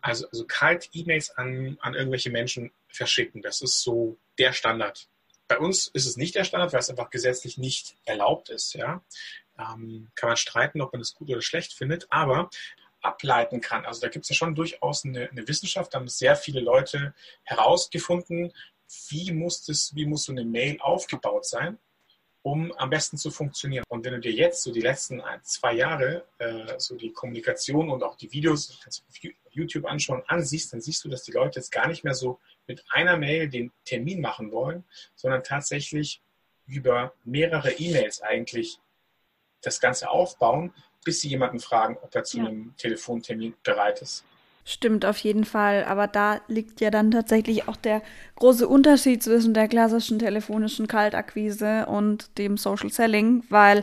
Also, 0.00 0.26
also 0.28 0.46
kalt 0.46 0.90
E-Mails 0.92 1.30
an, 1.30 1.78
an 1.80 1.94
irgendwelche 1.94 2.30
Menschen 2.30 2.72
verschicken. 2.88 3.40
Das 3.40 3.62
ist 3.62 3.82
so 3.82 4.18
der 4.38 4.52
Standard. 4.52 5.06
Bei 5.46 5.58
uns 5.60 5.86
ist 5.86 6.06
es 6.06 6.16
nicht 6.16 6.34
der 6.34 6.42
Standard, 6.42 6.72
weil 6.72 6.80
es 6.80 6.90
einfach 6.90 7.10
gesetzlich 7.10 7.56
nicht 7.56 7.94
erlaubt 8.04 8.48
ist. 8.48 8.74
Ja? 8.74 9.00
Ähm, 9.60 10.10
kann 10.16 10.28
man 10.28 10.36
streiten, 10.36 10.80
ob 10.80 10.92
man 10.92 11.00
es 11.00 11.14
gut 11.14 11.30
oder 11.30 11.40
schlecht 11.40 11.72
findet, 11.72 12.08
aber 12.10 12.50
ableiten 13.04 13.60
kann. 13.60 13.84
Also 13.84 14.00
da 14.00 14.08
gibt 14.08 14.24
es 14.24 14.30
ja 14.30 14.34
schon 14.34 14.54
durchaus 14.54 15.04
eine, 15.04 15.30
eine, 15.30 15.46
Wissenschaft, 15.46 15.92
da 15.92 15.98
haben 15.98 16.08
sehr 16.08 16.36
viele 16.36 16.60
Leute 16.60 17.14
herausgefunden, 17.42 18.52
wie 19.08 19.32
muss, 19.32 19.64
das, 19.64 19.94
wie 19.94 20.06
muss 20.06 20.24
so 20.24 20.32
eine 20.32 20.44
Mail 20.44 20.78
aufgebaut 20.80 21.46
sein, 21.46 21.78
um 22.42 22.72
am 22.72 22.90
besten 22.90 23.16
zu 23.16 23.30
funktionieren. 23.30 23.84
Und 23.88 24.04
wenn 24.04 24.12
du 24.12 24.20
dir 24.20 24.32
jetzt 24.32 24.62
so 24.62 24.72
die 24.72 24.80
letzten 24.80 25.20
ein, 25.20 25.42
zwei 25.42 25.74
Jahre 25.74 26.24
äh, 26.38 26.78
so 26.78 26.96
die 26.96 27.12
Kommunikation 27.12 27.90
und 27.90 28.02
auch 28.02 28.16
die 28.16 28.30
Videos, 28.32 28.78
kannst 28.82 29.00
du 29.00 29.04
auf 29.08 29.32
YouTube 29.50 29.86
anschauen, 29.86 30.22
ansiehst, 30.26 30.72
dann 30.72 30.80
siehst 30.80 31.04
du, 31.04 31.08
dass 31.08 31.24
die 31.24 31.32
Leute 31.32 31.58
jetzt 31.58 31.72
gar 31.72 31.88
nicht 31.88 32.04
mehr 32.04 32.14
so 32.14 32.38
mit 32.66 32.84
einer 32.90 33.16
Mail 33.16 33.48
den 33.48 33.72
Termin 33.84 34.20
machen 34.20 34.52
wollen, 34.52 34.84
sondern 35.14 35.42
tatsächlich 35.42 36.22
über 36.66 37.14
mehrere 37.24 37.72
E-Mails 37.72 38.22
eigentlich 38.22 38.78
das 39.60 39.80
Ganze 39.80 40.10
aufbauen, 40.10 40.72
bis 41.04 41.20
sie 41.20 41.28
jemanden 41.28 41.60
fragen, 41.60 41.96
ob 42.02 42.14
er 42.14 42.24
zu 42.24 42.38
ja. 42.38 42.46
einem 42.46 42.74
Telefontermin 42.76 43.54
bereit 43.62 44.02
ist. 44.02 44.24
Stimmt 44.66 45.04
auf 45.04 45.18
jeden 45.18 45.44
Fall, 45.44 45.84
aber 45.84 46.06
da 46.06 46.40
liegt 46.48 46.80
ja 46.80 46.90
dann 46.90 47.10
tatsächlich 47.10 47.68
auch 47.68 47.76
der 47.76 48.00
große 48.36 48.66
Unterschied 48.66 49.22
zwischen 49.22 49.52
der 49.52 49.68
klassischen 49.68 50.18
telefonischen 50.18 50.86
Kaltakquise 50.86 51.84
und 51.84 52.38
dem 52.38 52.56
Social 52.56 52.90
Selling, 52.90 53.44
weil 53.50 53.82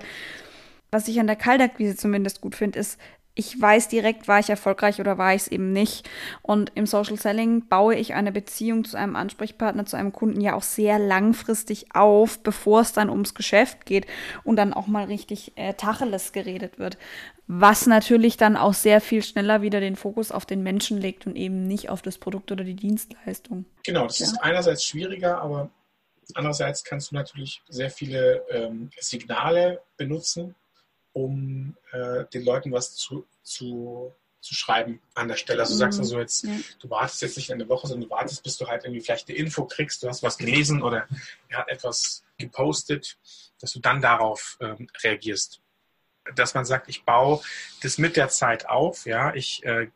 was 0.89 1.07
ich 1.07 1.19
an 1.19 1.27
der 1.27 1.35
Kaltakquise 1.35 1.95
zumindest 1.95 2.41
gut 2.41 2.55
finde, 2.55 2.79
ist, 2.79 2.99
ich 3.33 3.59
weiß 3.59 3.87
direkt, 3.87 4.27
war 4.27 4.39
ich 4.39 4.49
erfolgreich 4.49 4.99
oder 4.99 5.17
war 5.17 5.33
ich 5.33 5.43
es 5.43 5.47
eben 5.47 5.71
nicht. 5.71 6.09
Und 6.41 6.71
im 6.75 6.85
Social 6.85 7.17
Selling 7.17 7.67
baue 7.67 7.95
ich 7.95 8.13
eine 8.13 8.31
Beziehung 8.31 8.83
zu 8.83 8.97
einem 8.97 9.15
Ansprechpartner, 9.15 9.85
zu 9.85 9.95
einem 9.95 10.11
Kunden 10.11 10.41
ja 10.41 10.53
auch 10.53 10.63
sehr 10.63 10.99
langfristig 10.99 11.95
auf, 11.95 12.39
bevor 12.43 12.81
es 12.81 12.91
dann 12.91 13.09
ums 13.09 13.33
Geschäft 13.33 13.85
geht 13.85 14.05
und 14.43 14.57
dann 14.57 14.73
auch 14.73 14.87
mal 14.87 15.05
richtig 15.05 15.53
äh, 15.55 15.73
Tacheles 15.73 16.33
geredet 16.33 16.77
wird. 16.77 16.97
Was 17.47 17.85
natürlich 17.85 18.37
dann 18.37 18.57
auch 18.57 18.73
sehr 18.73 19.01
viel 19.01 19.23
schneller 19.23 19.61
wieder 19.61 19.79
den 19.79 19.95
Fokus 19.95 20.31
auf 20.31 20.45
den 20.45 20.61
Menschen 20.61 20.99
legt 20.99 21.25
und 21.25 21.35
eben 21.35 21.67
nicht 21.67 21.89
auf 21.89 22.01
das 22.01 22.17
Produkt 22.17 22.51
oder 22.51 22.63
die 22.63 22.75
Dienstleistung. 22.75 23.65
Genau, 23.83 24.07
das 24.07 24.19
ja. 24.19 24.25
ist 24.25 24.37
einerseits 24.41 24.85
schwieriger, 24.85 25.41
aber 25.41 25.69
andererseits 26.33 26.83
kannst 26.83 27.11
du 27.11 27.15
natürlich 27.15 27.61
sehr 27.69 27.89
viele 27.89 28.43
ähm, 28.49 28.89
Signale 28.99 29.81
benutzen, 29.97 30.55
um 31.13 31.75
äh, 31.91 32.25
den 32.33 32.43
Leuten 32.43 32.71
was 32.71 32.95
zu, 32.95 33.25
zu, 33.43 34.13
zu 34.39 34.55
schreiben 34.55 35.01
an 35.13 35.27
der 35.27 35.35
Stelle. 35.35 35.61
Also 35.61 35.73
du 35.73 35.79
sagst 35.79 35.99
also 35.99 36.19
jetzt, 36.19 36.43
ja. 36.43 36.51
du 36.79 36.89
wartest 36.89 37.21
jetzt 37.21 37.37
nicht 37.37 37.51
eine 37.51 37.67
Woche, 37.69 37.87
sondern 37.87 38.09
du 38.09 38.15
wartest, 38.15 38.43
bis 38.43 38.57
du 38.57 38.67
halt 38.67 38.83
irgendwie 38.83 39.01
vielleicht 39.01 39.29
eine 39.29 39.37
Info 39.37 39.65
kriegst, 39.65 40.03
du 40.03 40.07
hast 40.07 40.23
was 40.23 40.37
gelesen 40.37 40.81
oder 40.81 41.07
er 41.49 41.59
hat 41.59 41.69
etwas 41.69 42.23
gepostet, 42.37 43.17
dass 43.59 43.71
du 43.73 43.79
dann 43.79 44.01
darauf 44.01 44.57
ähm, 44.61 44.87
reagierst. 45.03 45.61
Dass 46.35 46.53
man 46.53 46.65
sagt, 46.65 46.87
ich 46.87 47.03
baue 47.03 47.41
das 47.81 47.97
mit 47.97 48.15
der 48.15 48.29
Zeit 48.29 48.69
auf, 48.69 49.05
ja, 49.05 49.33
ich, 49.33 49.63
äh, 49.65 49.89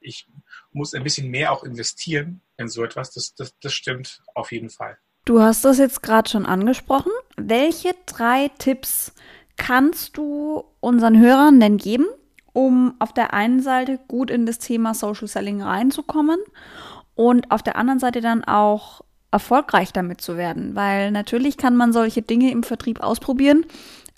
ich 0.00 0.26
muss 0.72 0.94
ein 0.94 1.02
bisschen 1.02 1.28
mehr 1.28 1.52
auch 1.52 1.62
investieren 1.62 2.40
in 2.56 2.68
so 2.68 2.84
etwas, 2.84 3.10
das, 3.12 3.34
das, 3.34 3.54
das 3.60 3.72
stimmt 3.72 4.22
auf 4.34 4.50
jeden 4.52 4.70
Fall. 4.70 4.98
Du 5.24 5.40
hast 5.40 5.66
das 5.66 5.76
jetzt 5.76 6.02
gerade 6.02 6.30
schon 6.30 6.46
angesprochen. 6.46 7.12
Welche 7.36 7.94
drei 8.06 8.50
Tipps 8.58 9.12
kannst 9.58 10.16
du 10.16 10.64
unseren 10.80 11.18
Hörern 11.18 11.60
denn 11.60 11.76
geben, 11.76 12.06
um 12.54 12.94
auf 12.98 13.12
der 13.12 13.34
einen 13.34 13.60
Seite 13.60 13.98
gut 14.08 14.30
in 14.30 14.46
das 14.46 14.58
Thema 14.58 14.94
Social 14.94 15.28
Selling 15.28 15.62
reinzukommen 15.62 16.38
und 17.14 17.50
auf 17.50 17.62
der 17.62 17.76
anderen 17.76 17.98
Seite 17.98 18.22
dann 18.22 18.42
auch 18.44 19.02
erfolgreich 19.30 19.92
damit 19.92 20.22
zu 20.22 20.38
werden? 20.38 20.74
Weil 20.74 21.10
natürlich 21.10 21.58
kann 21.58 21.76
man 21.76 21.92
solche 21.92 22.22
Dinge 22.22 22.50
im 22.50 22.62
Vertrieb 22.62 23.00
ausprobieren, 23.00 23.66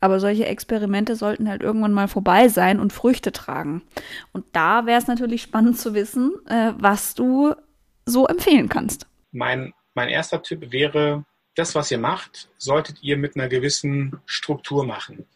aber 0.01 0.21
solche 0.21 0.47
Experimente 0.47 1.17
sollten 1.17 1.49
halt 1.49 1.63
irgendwann 1.63 1.93
mal 1.93 2.09
vorbei 2.09 2.49
sein 2.49 2.79
und 2.79 2.93
Früchte 2.93 3.33
tragen. 3.33 3.83
Und 4.33 4.45
da 4.53 4.87
wäre 4.87 4.99
es 4.99 5.09
natürlich 5.09 5.43
spannend 5.43 5.79
zu 5.79 5.95
wissen, 5.95 6.33
äh, 6.47 6.73
was 6.79 7.15
du 7.15 7.55
so 8.07 8.27
empfehlen 8.27 8.69
kannst. 8.69 9.07
Mein, 9.33 9.75
mein 9.95 10.09
erster 10.09 10.43
Tipp 10.43 10.73
wäre, 10.73 11.25
das, 11.61 11.75
was 11.75 11.91
ihr 11.91 11.99
macht, 11.99 12.49
solltet 12.57 13.03
ihr 13.03 13.17
mit 13.17 13.37
einer 13.37 13.49
gewissen 13.49 14.21
Struktur 14.25 14.85
machen. 14.85 15.27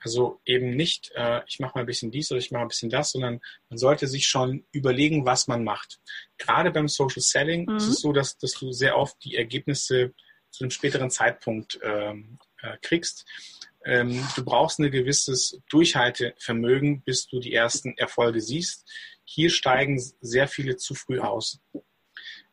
Also 0.00 0.40
eben 0.44 0.70
nicht, 0.76 1.12
äh, 1.14 1.42
ich 1.46 1.60
mache 1.60 1.72
mal 1.74 1.80
ein 1.80 1.86
bisschen 1.86 2.10
dies 2.10 2.30
oder 2.30 2.38
ich 2.38 2.50
mache 2.50 2.62
ein 2.62 2.68
bisschen 2.68 2.90
das, 2.90 3.12
sondern 3.12 3.40
man 3.70 3.78
sollte 3.78 4.06
sich 4.06 4.26
schon 4.26 4.64
überlegen, 4.72 5.24
was 5.24 5.46
man 5.46 5.62
macht. 5.62 6.00
Gerade 6.38 6.70
beim 6.70 6.88
Social 6.88 7.22
Selling 7.22 7.66
mhm. 7.66 7.76
ist 7.76 7.88
es 7.88 8.00
so, 8.00 8.12
dass, 8.12 8.36
dass 8.38 8.52
du 8.52 8.72
sehr 8.72 8.96
oft 8.96 9.16
die 9.24 9.36
Ergebnisse 9.36 10.12
zu 10.50 10.64
einem 10.64 10.70
späteren 10.70 11.10
Zeitpunkt 11.10 11.78
ähm, 11.82 12.38
äh, 12.62 12.76
kriegst. 12.80 13.26
Ähm, 13.84 14.26
du 14.36 14.44
brauchst 14.44 14.78
ein 14.78 14.90
gewisses 14.90 15.60
Durchhaltevermögen, 15.68 17.02
bis 17.02 17.26
du 17.26 17.40
die 17.40 17.52
ersten 17.52 17.96
Erfolge 17.98 18.40
siehst. 18.40 18.90
Hier 19.24 19.50
steigen 19.50 19.98
sehr 20.20 20.48
viele 20.48 20.76
zu 20.76 20.94
früh 20.94 21.20
aus. 21.20 21.60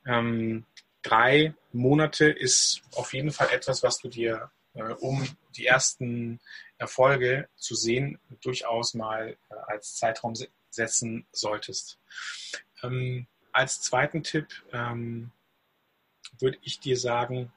Ähm, 0.05 0.65
drei 1.01 1.53
Monate 1.71 2.29
ist 2.29 2.81
auf 2.95 3.13
jeden 3.13 3.31
Fall 3.31 3.49
etwas, 3.51 3.83
was 3.83 3.99
du 3.99 4.09
dir, 4.09 4.51
äh, 4.73 4.83
um 4.99 5.27
die 5.55 5.65
ersten 5.65 6.39
Erfolge 6.77 7.47
zu 7.55 7.75
sehen, 7.75 8.19
durchaus 8.41 8.93
mal 8.93 9.37
äh, 9.49 9.53
als 9.67 9.95
Zeitraum 9.95 10.33
setzen 10.69 11.25
solltest. 11.31 11.99
Ähm, 12.83 13.27
als 13.51 13.81
zweiten 13.81 14.23
Tipp 14.23 14.47
ähm, 14.71 15.31
würde 16.39 16.57
ich 16.61 16.79
dir 16.79 16.97
sagen, 16.97 17.51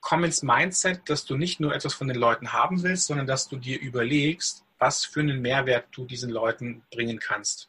komm 0.00 0.24
ins 0.24 0.42
Mindset, 0.42 1.08
dass 1.10 1.24
du 1.24 1.36
nicht 1.36 1.60
nur 1.60 1.74
etwas 1.74 1.94
von 1.94 2.08
den 2.08 2.16
Leuten 2.16 2.52
haben 2.52 2.82
willst, 2.82 3.06
sondern 3.06 3.26
dass 3.26 3.48
du 3.48 3.56
dir 3.56 3.78
überlegst, 3.80 4.64
was 4.78 5.04
für 5.04 5.20
einen 5.20 5.40
Mehrwert 5.40 5.88
du 5.92 6.06
diesen 6.06 6.30
Leuten 6.30 6.82
bringen 6.90 7.18
kannst. 7.18 7.68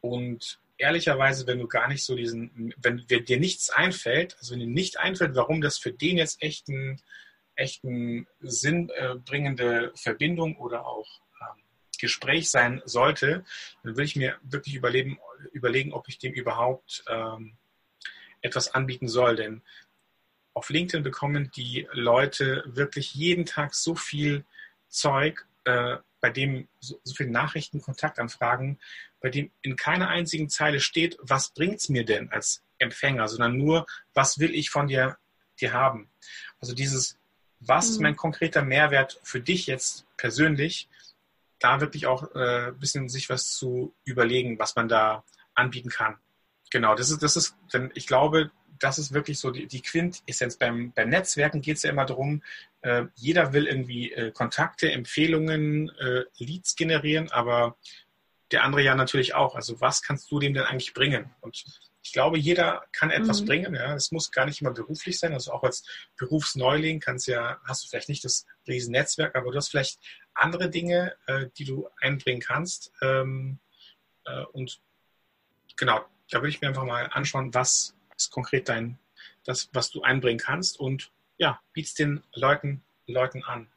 Und 0.00 0.58
ehrlicherweise, 0.84 1.46
wenn 1.46 1.58
du 1.58 1.66
gar 1.66 1.88
nicht 1.88 2.04
so 2.04 2.14
diesen, 2.14 2.74
wenn, 2.76 3.06
dir 3.06 3.40
nichts 3.40 3.70
einfällt, 3.70 4.36
also 4.38 4.52
wenn 4.52 4.60
dir 4.60 4.66
nicht 4.66 4.98
einfällt, 4.98 5.34
warum 5.34 5.62
das 5.62 5.78
für 5.78 5.92
den 5.92 6.18
jetzt 6.18 6.42
echt 6.42 6.68
ein, 6.68 7.00
echt 7.56 7.84
ein 7.84 8.26
sinnbringende 8.40 9.92
Verbindung 9.94 10.58
oder 10.58 10.84
auch 10.84 11.08
ähm, 11.40 11.62
Gespräch 11.98 12.50
sein 12.50 12.82
sollte, 12.84 13.44
dann 13.82 13.92
würde 13.92 14.04
ich 14.04 14.16
mir 14.16 14.36
wirklich 14.42 14.74
überlegen, 14.74 15.18
überlegen 15.52 15.94
ob 15.94 16.06
ich 16.08 16.18
dem 16.18 16.34
überhaupt 16.34 17.02
ähm, 17.08 17.56
etwas 18.42 18.74
anbieten 18.74 19.08
soll. 19.08 19.36
Denn 19.36 19.62
auf 20.52 20.68
LinkedIn 20.68 21.02
bekommen 21.02 21.50
die 21.56 21.88
Leute 21.92 22.62
wirklich 22.66 23.14
jeden 23.14 23.46
Tag 23.46 23.74
so 23.74 23.94
viel 23.94 24.44
Zeug, 24.88 25.46
äh, 25.64 25.96
bei 26.20 26.30
dem 26.30 26.68
so, 26.80 27.00
so 27.04 27.14
viele 27.14 27.30
Nachrichten, 27.30 27.80
Kontaktanfragen, 27.80 28.78
bei 29.24 29.30
dem 29.30 29.50
in 29.62 29.74
keiner 29.74 30.08
einzigen 30.08 30.50
Zeile 30.50 30.80
steht, 30.80 31.16
was 31.18 31.48
bringt 31.48 31.80
es 31.80 31.88
mir 31.88 32.04
denn 32.04 32.30
als 32.30 32.62
Empfänger, 32.78 33.26
sondern 33.26 33.56
nur, 33.56 33.86
was 34.12 34.38
will 34.38 34.54
ich 34.54 34.68
von 34.68 34.86
dir, 34.86 35.16
dir 35.58 35.72
haben. 35.72 36.10
Also 36.60 36.74
dieses, 36.74 37.16
was 37.58 37.86
mhm. 37.86 37.92
ist 37.92 38.00
mein 38.00 38.16
konkreter 38.16 38.60
Mehrwert 38.60 39.18
für 39.22 39.40
dich 39.40 39.66
jetzt 39.66 40.04
persönlich, 40.18 40.90
da 41.58 41.80
wirklich 41.80 42.06
auch 42.06 42.34
äh, 42.34 42.66
ein 42.66 42.78
bisschen 42.78 43.08
sich 43.08 43.30
was 43.30 43.52
zu 43.52 43.94
überlegen, 44.04 44.58
was 44.58 44.76
man 44.76 44.88
da 44.88 45.24
anbieten 45.54 45.88
kann. 45.88 46.18
Genau, 46.70 46.94
das 46.94 47.08
ist, 47.08 47.22
das 47.22 47.36
ist, 47.36 47.56
denn 47.72 47.90
ich 47.94 48.06
glaube, 48.06 48.50
das 48.78 48.98
ist 48.98 49.14
wirklich 49.14 49.38
so 49.38 49.50
die, 49.50 49.66
die 49.66 49.80
Quintessenz. 49.80 50.58
Beim, 50.58 50.92
beim 50.92 51.08
Netzwerken 51.08 51.62
geht 51.62 51.78
es 51.78 51.84
ja 51.84 51.90
immer 51.90 52.04
darum, 52.04 52.42
äh, 52.82 53.04
jeder 53.14 53.54
will 53.54 53.68
irgendwie 53.68 54.12
äh, 54.12 54.32
Kontakte, 54.32 54.92
Empfehlungen, 54.92 55.88
äh, 55.98 56.24
Leads 56.36 56.76
generieren, 56.76 57.30
aber 57.30 57.78
der 58.54 58.62
andere 58.62 58.82
ja 58.82 58.94
natürlich 58.94 59.34
auch. 59.34 59.56
Also 59.56 59.80
was 59.80 60.02
kannst 60.02 60.30
du 60.30 60.38
dem 60.38 60.54
denn 60.54 60.62
eigentlich 60.62 60.94
bringen? 60.94 61.34
Und 61.40 61.64
ich 62.02 62.12
glaube, 62.12 62.38
jeder 62.38 62.84
kann 62.92 63.10
etwas 63.10 63.40
mhm. 63.40 63.46
bringen. 63.46 63.74
Ja, 63.74 63.94
es 63.94 64.12
muss 64.12 64.30
gar 64.30 64.46
nicht 64.46 64.60
immer 64.60 64.70
beruflich 64.70 65.18
sein. 65.18 65.32
Also 65.32 65.52
auch 65.52 65.64
als 65.64 65.84
Berufsneuling 66.16 67.00
kannst 67.00 67.26
ja, 67.26 67.58
hast 67.64 67.82
du 67.82 67.88
vielleicht 67.88 68.08
nicht 68.08 68.24
das 68.24 68.46
riesen 68.68 68.92
Netzwerk, 68.92 69.34
aber 69.34 69.50
du 69.50 69.56
hast 69.56 69.70
vielleicht 69.70 69.98
andere 70.34 70.70
Dinge, 70.70 71.16
äh, 71.26 71.46
die 71.58 71.64
du 71.64 71.88
einbringen 72.00 72.40
kannst. 72.40 72.92
Ähm, 73.02 73.58
äh, 74.24 74.44
und 74.52 74.80
genau, 75.76 76.04
da 76.30 76.38
würde 76.38 76.50
ich 76.50 76.60
mir 76.60 76.68
einfach 76.68 76.84
mal 76.84 77.08
anschauen, 77.12 77.52
was 77.54 77.96
ist 78.16 78.30
konkret 78.30 78.68
dein, 78.68 79.00
das, 79.44 79.68
was 79.72 79.90
du 79.90 80.02
einbringen 80.02 80.38
kannst 80.38 80.78
und 80.78 81.10
ja, 81.38 81.60
bietst 81.72 81.98
den 81.98 82.22
Leuten, 82.34 82.84
Leuten 83.06 83.42
an. 83.42 83.68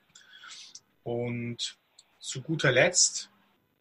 Und 1.02 1.80
zu 2.20 2.44
guter 2.44 2.72
Letzt, 2.72 3.32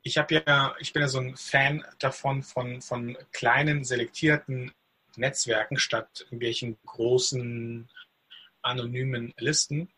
ich 0.07 0.19
habe 0.19 0.45
ja, 0.47 0.77
ich 0.79 0.93
bin 0.93 1.03
ja 1.03 1.09
so 1.09 1.19
ein 1.19 1.37
Fan 1.37 1.85
davon, 1.99 2.45
von, 2.45 2.81
von 2.81 3.19
kleinen, 3.33 3.85
selektierten 3.85 4.73
Netzwerken 5.17 5.79
statt 5.79 6.21
irgendwelchen 6.27 6.79
großen, 6.87 7.89
anonymen 8.63 9.35
Listen. 9.39 9.89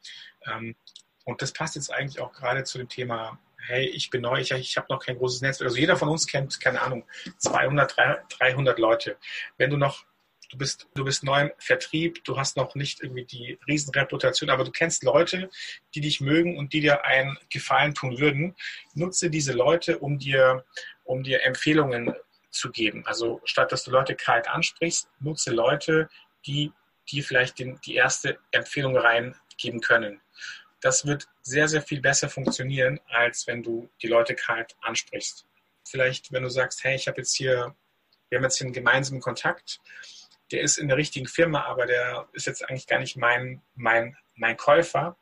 Ähm, 0.47 0.77
und 1.25 1.43
das 1.43 1.53
passt 1.53 1.77
jetzt 1.77 1.93
eigentlich 1.93 2.21
auch 2.21 2.33
gerade 2.33 2.65
zu 2.65 2.79
dem 2.79 2.88
Thema 2.88 3.38
hey, 3.67 3.87
ich 3.87 4.09
bin 4.09 4.23
neu, 4.23 4.41
ich, 4.41 4.50
ich 4.50 4.77
habe 4.79 4.87
noch 4.88 5.05
kein 5.05 5.19
großes 5.19 5.43
Netzwerk. 5.43 5.69
Also 5.69 5.79
jeder 5.79 5.97
von 5.97 6.09
uns 6.09 6.27
kennt, 6.27 6.59
keine 6.59 6.81
Ahnung, 6.81 7.05
200, 7.37 7.95
300 8.38 8.79
Leute. 8.79 9.19
Wenn 9.59 9.69
du 9.69 9.77
noch, 9.77 10.05
du 10.49 10.59
bist, 10.59 10.88
du 10.95 11.05
bist 11.05 11.25
neu 11.25 11.43
im 11.43 11.52
Vertrieb, 11.59 12.25
du 12.25 12.37
hast 12.37 12.57
noch 12.57 12.75
nicht 12.75 13.02
irgendwie 13.02 13.25
die 13.25 13.59
Riesenreputation, 13.67 14.50
aber 14.50 14.64
du 14.64 14.71
kennst 14.71 15.02
Leute, 15.02 15.50
die 15.95 16.00
dich 16.00 16.21
mögen 16.21 16.56
und 16.56 16.73
die 16.73 16.80
dir 16.80 17.04
einen 17.04 17.39
Gefallen 17.50 17.95
tun 17.95 18.19
würden, 18.19 18.54
nutze 18.95 19.30
diese 19.30 19.52
Leute, 19.52 19.99
um 19.99 20.19
dir, 20.19 20.65
um 21.04 21.23
dir 21.23 21.45
Empfehlungen 21.45 22.15
zu 22.50 22.71
geben. 22.71 23.04
Also 23.06 23.41
statt 23.45 23.73
dass 23.73 23.84
du 23.84 23.91
Leute 23.91 24.15
kalt 24.15 24.49
ansprichst, 24.49 25.08
nutze 25.21 25.52
Leute, 25.52 26.08
die 26.47 26.73
die 27.11 27.23
vielleicht 27.23 27.58
den, 27.58 27.80
die 27.87 27.95
erste 27.95 28.39
Empfehlung 28.50 28.95
reingeben 28.95 29.80
können 29.80 30.21
das 30.80 31.06
wird 31.06 31.28
sehr, 31.43 31.69
sehr 31.69 31.82
viel 31.82 32.00
besser 32.00 32.28
funktionieren, 32.28 33.00
als 33.08 33.47
wenn 33.47 33.63
du 33.63 33.91
die 34.02 34.06
Leute 34.06 34.34
kalt 34.34 34.76
ansprichst. 34.80 35.47
Vielleicht, 35.84 36.32
wenn 36.32 36.43
du 36.43 36.50
sagst, 36.50 36.84
hey, 36.84 36.95
ich 36.95 37.08
habe 37.08 37.19
jetzt 37.19 37.34
hier, 37.34 37.75
wir 38.28 38.39
haben 38.39 38.45
jetzt 38.45 38.58
hier 38.58 38.67
einen 38.67 38.75
gemeinsamen 38.75 39.21
Kontakt, 39.21 39.80
der 40.50 40.63
ist 40.63 40.78
in 40.78 40.89
der 40.89 40.97
richtigen 40.97 41.26
Firma, 41.26 41.65
aber 41.65 41.87
der 41.87 42.28
ist 42.32 42.47
jetzt 42.47 42.69
eigentlich 42.69 42.87
gar 42.87 42.99
nicht 42.99 43.17
mein, 43.17 43.63
mein, 43.75 44.17
mein 44.37 44.56
Käufer, 44.56 45.17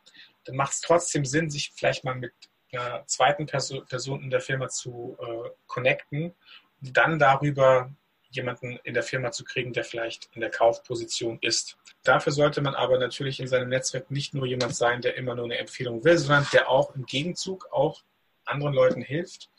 dann 0.44 0.56
macht 0.56 0.72
es 0.72 0.80
trotzdem 0.80 1.24
Sinn, 1.24 1.50
sich 1.50 1.72
vielleicht 1.74 2.04
mal 2.04 2.14
mit 2.14 2.32
einer 2.72 3.04
zweiten 3.06 3.46
Person, 3.46 3.84
Person 3.86 4.22
in 4.22 4.30
der 4.30 4.40
Firma 4.40 4.68
zu 4.68 5.16
äh, 5.20 5.50
connecten 5.66 6.34
und 6.80 6.96
dann 6.96 7.18
darüber 7.18 7.92
jemanden 8.30 8.78
in 8.84 8.94
der 8.94 9.02
Firma 9.02 9.30
zu 9.30 9.44
kriegen, 9.44 9.72
der 9.72 9.84
vielleicht 9.84 10.28
in 10.34 10.40
der 10.40 10.50
Kaufposition 10.50 11.38
ist. 11.40 11.78
Dafür 12.02 12.32
sollte 12.32 12.60
man 12.60 12.74
aber 12.74 12.98
natürlich 12.98 13.40
in 13.40 13.48
seinem 13.48 13.68
Netzwerk 13.68 14.10
nicht 14.10 14.34
nur 14.34 14.46
jemand 14.46 14.76
sein, 14.76 15.00
der 15.00 15.16
immer 15.16 15.34
nur 15.34 15.46
eine 15.46 15.58
Empfehlung 15.58 16.04
will, 16.04 16.18
sondern 16.18 16.46
der 16.52 16.68
auch 16.68 16.94
im 16.94 17.06
Gegenzug 17.06 17.68
auch 17.72 18.02
anderen 18.44 18.74
Leuten 18.74 19.02
hilft 19.02 19.50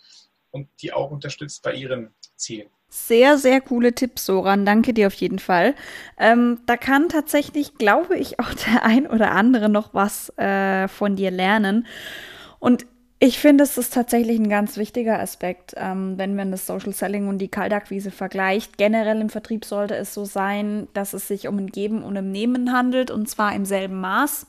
und 0.51 0.69
die 0.82 0.93
auch 0.93 1.12
unterstützt 1.12 1.63
bei 1.63 1.73
ihren 1.73 2.13
Zielen. 2.36 2.69
Sehr, 2.89 3.38
sehr 3.38 3.60
coole 3.62 3.93
Tipps, 3.93 4.26
Soran. 4.26 4.65
Danke 4.65 4.93
dir 4.93 5.08
auf 5.08 5.13
jeden 5.15 5.39
Fall. 5.39 5.76
Ähm, 6.17 6.60
da 6.65 6.78
kann 6.78 7.10
tatsächlich, 7.10 7.78
glaube 7.78 8.17
ich, 8.17 8.39
auch 8.39 8.54
der 8.54 8.84
ein 8.84 9.08
oder 9.08 9.32
andere 9.32 9.69
noch 9.69 9.93
was 9.93 10.30
äh, 10.38 10.88
von 10.88 11.15
dir 11.15 11.32
lernen. 11.32 11.86
Und 12.60 12.86
ich 13.19 13.39
finde, 13.39 13.63
es 13.63 13.78
ist 13.78 13.93
tatsächlich 13.93 14.39
ein 14.39 14.50
ganz 14.50 14.78
wichtiger 14.78 15.19
Aspekt, 15.19 15.73
ähm, 15.76 16.17
wenn 16.17 16.36
man 16.36 16.52
das 16.52 16.67
Social 16.67 16.93
Selling 16.93 17.28
und 17.28 17.39
die 17.39 17.47
Kaltakquise 17.47 18.12
vergleicht. 18.12 18.78
Generell 18.78 19.19
im 19.19 19.30
Vertrieb 19.30 19.65
sollte 19.65 19.95
es 19.95 20.13
so 20.13 20.23
sein, 20.23 20.88
dass 20.93 21.13
es 21.13 21.28
sich 21.28 21.47
um 21.47 21.58
ein 21.58 21.67
Geben 21.67 22.04
und 22.04 22.15
ein 22.15 22.32
Nehmen 22.32 22.71
handelt 22.71 23.12
und 23.12 23.28
zwar 23.28 23.56
im 23.56 23.65
selben 23.65 24.00
Maß. 24.00 24.45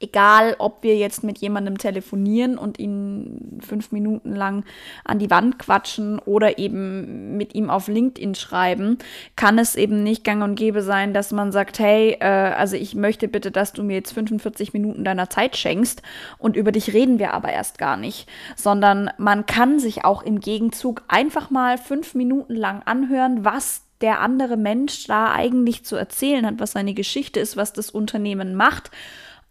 Egal, 0.00 0.54
ob 0.58 0.84
wir 0.84 0.96
jetzt 0.96 1.24
mit 1.24 1.38
jemandem 1.38 1.76
telefonieren 1.76 2.56
und 2.56 2.78
ihn 2.78 3.58
fünf 3.66 3.90
Minuten 3.90 4.36
lang 4.36 4.64
an 5.04 5.18
die 5.18 5.28
Wand 5.28 5.58
quatschen 5.58 6.20
oder 6.20 6.58
eben 6.58 7.36
mit 7.36 7.56
ihm 7.56 7.68
auf 7.68 7.88
LinkedIn 7.88 8.36
schreiben, 8.36 8.98
kann 9.34 9.58
es 9.58 9.74
eben 9.74 10.04
nicht 10.04 10.22
gang 10.22 10.44
und 10.44 10.54
gäbe 10.54 10.82
sein, 10.82 11.12
dass 11.14 11.32
man 11.32 11.50
sagt, 11.50 11.80
hey, 11.80 12.16
äh, 12.20 12.26
also 12.26 12.76
ich 12.76 12.94
möchte 12.94 13.26
bitte, 13.26 13.50
dass 13.50 13.72
du 13.72 13.82
mir 13.82 13.94
jetzt 13.96 14.12
45 14.12 14.72
Minuten 14.72 15.02
deiner 15.02 15.30
Zeit 15.30 15.56
schenkst 15.56 16.02
und 16.38 16.54
über 16.54 16.70
dich 16.70 16.92
reden 16.92 17.18
wir 17.18 17.34
aber 17.34 17.48
erst 17.48 17.78
gar 17.78 17.96
nicht, 17.96 18.28
sondern 18.54 19.10
man 19.18 19.46
kann 19.46 19.80
sich 19.80 20.04
auch 20.04 20.22
im 20.22 20.38
Gegenzug 20.38 21.02
einfach 21.08 21.50
mal 21.50 21.76
fünf 21.76 22.14
Minuten 22.14 22.54
lang 22.54 22.82
anhören, 22.84 23.44
was 23.44 23.82
der 24.00 24.20
andere 24.20 24.56
Mensch 24.56 25.08
da 25.08 25.32
eigentlich 25.32 25.84
zu 25.84 25.96
erzählen 25.96 26.46
hat, 26.46 26.60
was 26.60 26.70
seine 26.70 26.94
Geschichte 26.94 27.40
ist, 27.40 27.56
was 27.56 27.72
das 27.72 27.90
Unternehmen 27.90 28.54
macht 28.54 28.92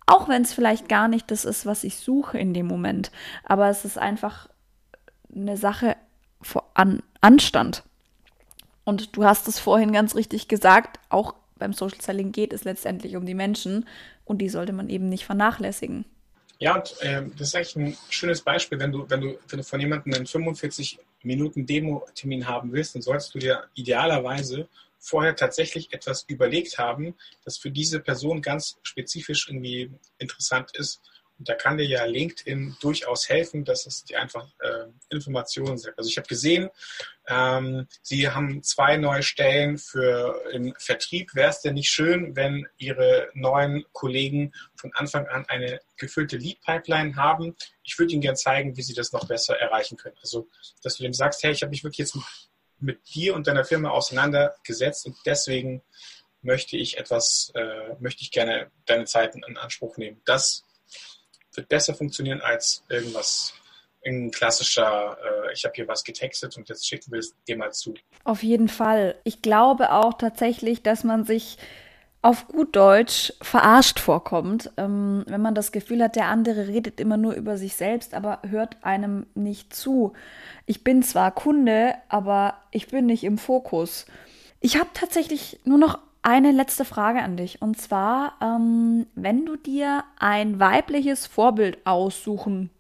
auch 0.07 0.27
wenn 0.27 0.41
es 0.41 0.53
vielleicht 0.53 0.89
gar 0.89 1.07
nicht 1.07 1.29
das 1.29 1.45
ist, 1.45 1.65
was 1.65 1.83
ich 1.83 1.97
suche 1.97 2.39
in 2.39 2.53
dem 2.53 2.65
Moment. 2.65 3.11
Aber 3.43 3.69
es 3.69 3.85
ist 3.85 3.97
einfach 3.97 4.49
eine 5.33 5.57
Sache 5.57 5.95
an 6.73 7.03
Anstand. 7.21 7.83
Und 8.85 9.17
du 9.17 9.25
hast 9.25 9.47
es 9.47 9.59
vorhin 9.59 9.91
ganz 9.91 10.15
richtig 10.15 10.47
gesagt, 10.47 10.99
auch 11.09 11.35
beim 11.57 11.73
Social 11.73 11.99
Selling 11.99 12.31
geht 12.31 12.53
es 12.53 12.63
letztendlich 12.63 13.17
um 13.17 13.25
die 13.25 13.33
Menschen 13.33 13.85
und 14.23 14.39
die 14.39 14.49
sollte 14.49 14.71
man 14.71 14.89
eben 14.89 15.09
nicht 15.09 15.25
vernachlässigen. 15.25 16.05
Ja, 16.59 16.75
und 16.75 16.95
äh, 17.01 17.23
das 17.37 17.49
ist 17.49 17.55
eigentlich 17.55 17.75
ein 17.75 17.97
schönes 18.09 18.41
Beispiel, 18.41 18.79
wenn 18.79 18.91
du, 18.91 19.09
wenn 19.09 19.21
du, 19.21 19.37
wenn 19.49 19.57
du 19.57 19.63
von 19.63 19.79
jemandem 19.79 20.13
einen 20.13 20.25
45 20.25 20.99
Minuten 21.23 21.65
Demo-Termin 21.65 22.47
haben 22.47 22.71
willst, 22.71 22.95
dann 22.95 23.01
solltest 23.01 23.35
du 23.35 23.39
dir 23.39 23.65
idealerweise 23.75 24.67
vorher 24.99 25.35
tatsächlich 25.35 25.93
etwas 25.93 26.23
überlegt 26.27 26.77
haben, 26.77 27.15
das 27.43 27.57
für 27.57 27.71
diese 27.71 27.99
Person 27.99 28.41
ganz 28.41 28.77
spezifisch 28.83 29.47
irgendwie 29.47 29.91
interessant 30.17 30.71
ist. 30.75 31.01
Und 31.39 31.47
da 31.47 31.53
kann 31.53 31.77
dir 31.77 31.85
ja 31.85 32.03
LinkedIn 32.05 32.77
durchaus 32.81 33.29
helfen, 33.29 33.63
dass 33.63 33.85
es 33.85 34.03
dir 34.03 34.19
einfach 34.19 34.47
äh, 34.59 34.85
Informationen 35.09 35.77
sagt. 35.77 35.97
Also 35.97 36.09
ich 36.09 36.17
habe 36.17 36.27
gesehen, 36.27 36.69
ähm, 37.27 37.87
Sie 38.01 38.27
haben 38.27 38.63
zwei 38.63 38.97
neue 38.97 39.21
Stellen 39.21 39.77
für 39.77 40.41
im 40.51 40.73
Vertrieb. 40.79 41.35
Wäre 41.35 41.51
es 41.51 41.61
denn 41.61 41.75
nicht 41.75 41.91
schön, 41.91 42.35
wenn 42.35 42.67
Ihre 42.77 43.29
neuen 43.33 43.85
Kollegen 43.91 44.51
von 44.75 44.91
Anfang 44.95 45.27
an 45.27 45.45
eine 45.47 45.79
gefüllte 45.97 46.37
Lead-Pipeline 46.37 47.15
haben? 47.15 47.55
Ich 47.83 47.99
würde 47.99 48.13
Ihnen 48.13 48.21
gerne 48.21 48.37
zeigen, 48.37 48.75
wie 48.75 48.81
Sie 48.81 48.95
das 48.95 49.11
noch 49.11 49.27
besser 49.27 49.59
erreichen 49.59 49.97
können. 49.97 50.17
Also, 50.21 50.47
dass 50.81 50.97
du 50.97 51.03
dem 51.03 51.13
sagst, 51.13 51.43
hey, 51.43 51.51
ich 51.51 51.61
habe 51.61 51.69
mich 51.69 51.83
wirklich 51.83 51.99
jetzt 51.99 52.17
mit 52.79 53.13
dir 53.13 53.35
und 53.35 53.47
deiner 53.47 53.65
Firma 53.65 53.89
auseinandergesetzt 53.89 55.05
und 55.05 55.17
deswegen 55.25 55.81
möchte 56.41 56.77
ich 56.77 56.97
etwas, 56.97 57.51
äh, 57.55 57.95
möchte 57.99 58.21
ich 58.21 58.31
gerne 58.31 58.71
deine 58.85 59.05
Zeit 59.05 59.35
in 59.35 59.57
Anspruch 59.57 59.97
nehmen. 59.97 60.21
Das 60.25 60.63
wird 61.53 61.67
besser 61.69 61.95
funktionieren 61.95 62.41
als 62.41 62.83
irgendwas, 62.89 63.53
ein 64.05 64.31
klassischer, 64.31 65.17
äh, 65.21 65.53
ich 65.53 65.65
habe 65.65 65.73
hier 65.75 65.87
was 65.87 66.03
getextet 66.03 66.55
und 66.55 66.69
jetzt 66.69 66.87
schicken 66.87 67.11
wir 67.11 67.19
es 67.19 67.35
dir 67.47 67.57
mal 67.57 67.73
zu. 67.73 67.93
Auf 68.23 68.43
jeden 68.43 68.69
Fall. 68.69 69.15
Ich 69.23 69.41
glaube 69.41 69.91
auch 69.91 70.13
tatsächlich, 70.13 70.83
dass 70.83 71.03
man 71.03 71.25
sich 71.25 71.57
auf 72.21 72.47
gut 72.47 72.75
Deutsch 72.75 73.31
verarscht 73.41 73.99
vorkommt, 73.99 74.71
ähm, 74.77 75.23
wenn 75.27 75.41
man 75.41 75.55
das 75.55 75.71
Gefühl 75.71 76.03
hat, 76.03 76.15
der 76.15 76.27
andere 76.27 76.67
redet 76.67 76.99
immer 76.99 77.17
nur 77.17 77.33
über 77.33 77.57
sich 77.57 77.75
selbst, 77.75 78.13
aber 78.13 78.39
hört 78.47 78.77
einem 78.83 79.27
nicht 79.35 79.73
zu. 79.73 80.13
Ich 80.65 80.83
bin 80.83 81.03
zwar 81.03 81.31
Kunde, 81.31 81.93
aber 82.09 82.55
ich 82.71 82.87
bin 82.87 83.05
nicht 83.05 83.23
im 83.23 83.37
Fokus. 83.37 84.07
Ich 84.59 84.77
habe 84.77 84.89
tatsächlich 84.93 85.59
nur 85.63 85.77
noch 85.77 85.99
eine 86.23 86.51
letzte 86.51 86.83
Frage 86.83 87.21
an 87.21 87.37
dich. 87.37 87.61
Und 87.61 87.79
zwar, 87.79 88.33
ähm, 88.41 89.07
wenn 89.15 89.45
du 89.45 89.55
dir 89.55 90.03
ein 90.19 90.59
weibliches 90.59 91.27
Vorbild 91.27 91.85
aussuchen 91.85 92.71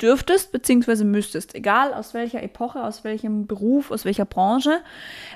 dürftest, 0.00 0.52
beziehungsweise 0.52 1.04
müsstest, 1.04 1.54
egal 1.54 1.92
aus 1.92 2.14
welcher 2.14 2.42
Epoche, 2.42 2.82
aus 2.82 3.04
welchem 3.04 3.46
Beruf, 3.46 3.90
aus 3.90 4.04
welcher 4.04 4.24
Branche, 4.24 4.80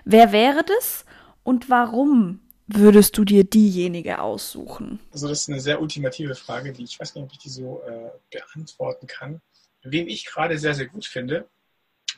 wer 0.05 0.33
wäre 0.33 0.63
das 0.65 1.05
und 1.43 1.69
warum 1.69 2.41
würdest 2.75 3.17
du 3.19 3.25
dir 3.25 3.45
diejenige 3.45 4.21
aussuchen? 4.21 5.01
Also 5.13 5.29
das 5.29 5.43
ist 5.43 5.49
eine 5.49 5.61
sehr 5.61 5.81
ultimative 5.81 6.35
Frage, 6.35 6.73
die 6.73 6.85
ich 6.85 6.99
weiß 6.99 7.15
nicht, 7.15 7.25
ob 7.25 7.33
ich 7.33 7.39
die 7.39 7.49
so 7.49 7.83
äh, 7.83 8.11
beantworten 8.31 9.07
kann. 9.07 9.41
Wen 9.83 10.09
ich 10.09 10.27
gerade 10.27 10.59
sehr, 10.59 10.75
sehr 10.75 10.87
gut 10.87 11.07
finde, 11.07 11.49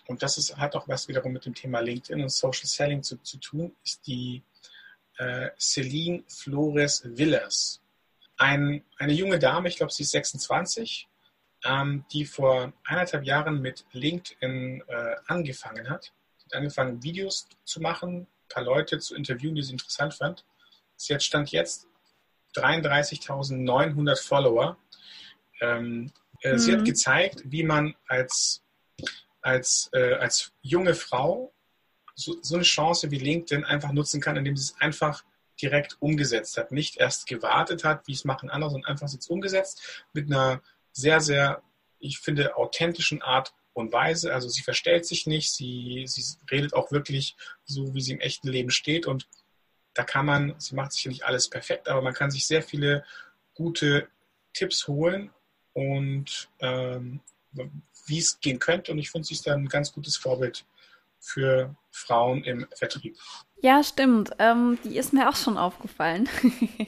und 0.07 0.23
das 0.23 0.37
ist, 0.37 0.57
hat 0.57 0.75
auch 0.75 0.88
was 0.88 1.09
wiederum 1.09 1.33
mit 1.33 1.47
dem 1.47 1.55
Thema 1.55 1.81
LinkedIn 1.81 2.23
und 2.23 2.33
Social 2.33 2.67
Selling 2.67 3.03
zu, 3.03 3.19
zu 3.19 3.38
tun, 3.38 3.75
ist 3.85 4.07
die 4.07 4.43
äh, 5.19 5.51
Celine 5.59 6.25
Flores 6.29 7.03
Villas. 7.05 7.81
Ein, 8.37 8.85
eine 8.99 9.12
junge 9.12 9.38
Dame, 9.38 9.69
ich 9.69 9.77
glaube, 9.77 9.93
sie 9.93 10.03
ist 10.03 10.11
26, 10.11 11.09
ähm, 11.65 12.05
die 12.12 12.25
vor 12.25 12.73
eineinhalb 12.85 13.25
Jahren 13.25 13.61
mit 13.61 13.85
LinkedIn 13.93 14.83
äh, 14.88 15.15
angefangen 15.27 15.88
hat. 15.88 16.12
Sie 16.38 16.47
hat 16.47 16.55
angefangen, 16.55 17.03
Videos 17.03 17.49
zu 17.65 17.81
machen, 17.81 18.27
paar 18.53 18.62
Leute 18.62 18.99
zu 18.99 19.15
interviewen, 19.15 19.55
die 19.55 19.62
sie 19.62 19.73
interessant 19.73 20.15
fand. 20.15 20.45
Sie 20.97 21.15
hat 21.15 21.23
Stand 21.23 21.51
jetzt 21.53 21.87
33.900 22.57 24.23
Follower. 24.23 24.77
Ähm, 25.61 26.12
äh, 26.43 26.53
mhm. 26.53 26.59
Sie 26.59 26.73
hat 26.73 26.81
mhm. 26.81 26.85
gezeigt, 26.85 27.43
wie 27.45 27.62
man 27.62 27.95
als, 28.07 28.62
als, 29.41 29.91
äh, 29.93 30.15
als 30.15 30.53
junge 30.61 30.95
Frau 30.95 31.53
so, 32.15 32.37
so 32.43 32.57
eine 32.57 32.65
Chance 32.65 33.11
wie 33.11 33.19
LinkedIn 33.19 33.65
einfach 33.65 33.93
nutzen 33.93 34.21
kann, 34.21 34.37
indem 34.37 34.57
sie 34.57 34.73
es 34.73 34.81
einfach 34.81 35.25
direkt 35.61 35.97
umgesetzt 36.01 36.57
hat. 36.59 36.73
Nicht 36.73 36.99
erst 36.99 37.27
gewartet 37.27 37.85
hat, 37.85 38.07
wie 38.07 38.12
es 38.12 38.25
machen 38.25 38.51
andere, 38.51 38.71
sondern 38.71 38.91
einfach 38.91 39.11
jetzt 39.11 39.29
umgesetzt 39.29 40.05
mit 40.12 40.27
einer 40.27 40.62
sehr, 40.93 41.21
sehr, 41.21 41.62
ich 41.99 42.19
finde, 42.19 42.57
authentischen 42.57 43.23
Art 43.23 43.55
und 43.74 43.92
Weise. 43.92 44.32
Also 44.32 44.48
sie 44.48 44.62
verstellt 44.62 45.06
sich 45.06 45.26
nicht, 45.26 45.52
sie, 45.52 46.04
sie 46.06 46.37
redet 46.50 46.74
auch 46.74 46.92
wirklich 46.92 47.37
so, 47.64 47.94
wie 47.94 48.00
sie 48.00 48.12
im 48.12 48.20
echten 48.20 48.48
Leben 48.48 48.70
steht. 48.70 49.06
Und 49.06 49.28
da 49.94 50.04
kann 50.04 50.26
man, 50.26 50.54
sie 50.58 50.74
macht 50.74 50.92
sicher 50.92 51.08
nicht 51.08 51.24
alles 51.24 51.48
perfekt, 51.48 51.88
aber 51.88 52.02
man 52.02 52.14
kann 52.14 52.30
sich 52.30 52.46
sehr 52.46 52.62
viele 52.62 53.04
gute 53.54 54.08
Tipps 54.52 54.87
holen 54.88 55.30
und 55.72 56.50
ähm, 56.61 57.20
wie 58.06 58.18
es 58.18 58.40
gehen 58.40 58.58
könnte. 58.58 58.92
Und 58.92 58.98
ich 58.98 59.11
finde, 59.11 59.26
sie 59.26 59.35
ist 59.35 59.46
dann 59.46 59.64
ein 59.64 59.68
ganz 59.68 59.92
gutes 59.92 60.16
Vorbild 60.16 60.64
für 61.18 61.74
Frauen 61.90 62.42
im 62.44 62.66
Vertrieb. 62.74 63.16
Ja, 63.61 63.85
stimmt. 63.85 64.32
Ähm, 64.38 64.78
die 64.85 64.96
ist 64.96 65.12
mir 65.12 65.28
auch 65.28 65.37
schon 65.37 65.56
aufgefallen. 65.56 66.28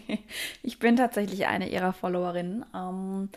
ich 0.62 0.78
bin 0.80 0.96
tatsächlich 0.96 1.46
eine 1.46 1.68
ihrer 1.68 1.92
Followerinnen. 1.92 2.66
Ähm, 2.74 3.28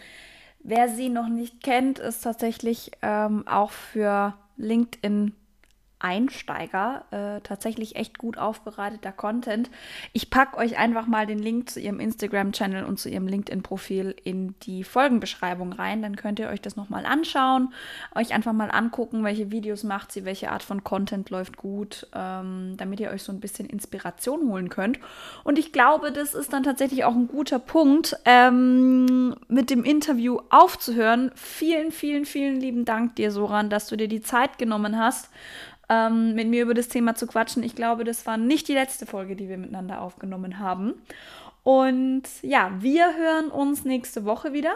Wer 0.60 0.90
sie 0.90 1.10
noch 1.10 1.28
nicht 1.30 1.64
kennt, 1.64 2.00
ist 2.00 2.22
tatsächlich 2.22 2.92
ähm, 3.02 3.48
auch 3.48 3.72
für 3.72 4.34
LinkedIn 4.58 5.34
Einsteiger 6.00 7.06
äh, 7.10 7.42
tatsächlich 7.42 7.96
echt 7.96 8.20
gut 8.20 8.38
aufbereiteter 8.38 9.12
Content. 9.12 9.72
Ich 10.14 10.30
packe 10.30 10.58
euch 10.58 10.78
einfach 10.78 11.08
mal 11.08 11.26
den 11.26 11.40
Link 11.40 11.70
zu 11.72 11.80
ihrem 11.80 12.00
Instagram-Channel 12.00 12.84
und 12.86 13.00
zu 13.00 13.10
ihrem 13.10 13.28
LinkedIn-Profil 13.28 14.16
in 14.24 14.54
die 14.64 14.84
Folgenbeschreibung 14.84 15.74
rein. 15.74 16.04
Dann 16.04 16.16
könnt 16.16 16.38
ihr 16.40 16.50
euch 16.50 16.62
das 16.62 16.76
nochmal 16.76 17.06
anschauen, 17.06 17.74
euch 18.14 18.34
einfach 18.34 18.54
mal 18.54 18.70
angucken, 18.70 19.24
welche 19.24 19.50
Videos 19.50 19.84
macht 19.84 20.12
sie, 20.12 20.24
welche 20.24 20.52
Art 20.52 20.62
von 20.62 20.84
Content 20.84 21.32
läuft 21.32 21.58
gut, 21.58 22.08
ähm, 22.14 22.76
damit 22.78 23.00
ihr 23.00 23.10
euch 23.10 23.24
so 23.24 23.32
ein 23.32 23.40
bisschen 23.40 23.68
Inspiration 23.68 24.50
holen 24.50 24.70
könnt. 24.70 25.00
Und 25.44 25.58
ich 25.58 25.72
glaube, 25.72 26.12
das 26.12 26.36
ist 26.36 26.54
dann 26.54 26.62
tatsächlich 26.62 27.06
auch 27.06 27.16
ein 27.16 27.28
guter 27.28 27.58
Punkt, 27.58 28.16
ähm, 28.26 29.36
mit 29.48 29.72
dem 29.72 29.84
Interview 29.84 30.40
aufzuhören. 30.50 31.32
Vielen, 31.34 31.92
vielen, 31.92 32.26
vielen 32.26 32.60
lieben 32.60 32.86
Dank 32.86 33.16
dir, 33.16 33.32
Soran, 33.32 33.72
dass 33.72 33.88
du 33.88 33.96
dir 33.96 34.08
die 34.08 34.22
Zeit 34.22 34.60
genommen 34.60 35.00
hast 35.00 35.30
ähm, 35.90 36.36
mit 36.36 36.48
mir 36.48 36.64
über 36.64 36.74
das 36.74 36.88
Thema 36.88 37.16
zu 37.16 37.28
quatschen. 37.28 37.64
Ich 37.64 37.76
glaube, 37.76 38.04
das 38.04 38.26
war 38.26 38.38
nicht 38.38 38.68
die 38.68 38.74
letzte 38.74 39.06
Folge, 39.06 39.36
die 39.36 39.50
wir 39.50 39.58
miteinander 39.58 40.02
aufgenommen 40.02 40.60
haben. 40.60 40.96
Und 41.64 42.24
ja, 42.42 42.72
wir 42.80 43.16
hören 43.16 43.50
uns 43.50 43.84
nächste 43.84 44.26
Woche 44.26 44.54
wieder 44.54 44.76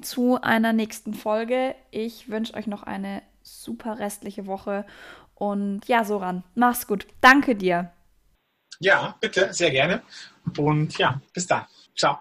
zu 0.00 0.40
einer 0.40 0.72
nächsten 0.72 1.14
Folge. 1.14 1.74
Ich 1.90 2.28
wünsche 2.28 2.54
euch 2.54 2.66
noch 2.66 2.82
eine 2.82 3.22
super 3.42 3.98
restliche 3.98 4.46
Woche. 4.46 4.84
Und 5.34 5.86
ja, 5.86 6.04
Soran, 6.04 6.44
mach's 6.54 6.86
gut. 6.86 7.06
Danke 7.20 7.56
dir. 7.56 7.90
Ja, 8.80 9.16
bitte, 9.20 9.52
sehr 9.52 9.70
gerne. 9.70 10.02
Und 10.58 10.98
ja, 10.98 11.20
bis 11.32 11.46
dann. 11.46 11.64
Ciao. 11.96 12.18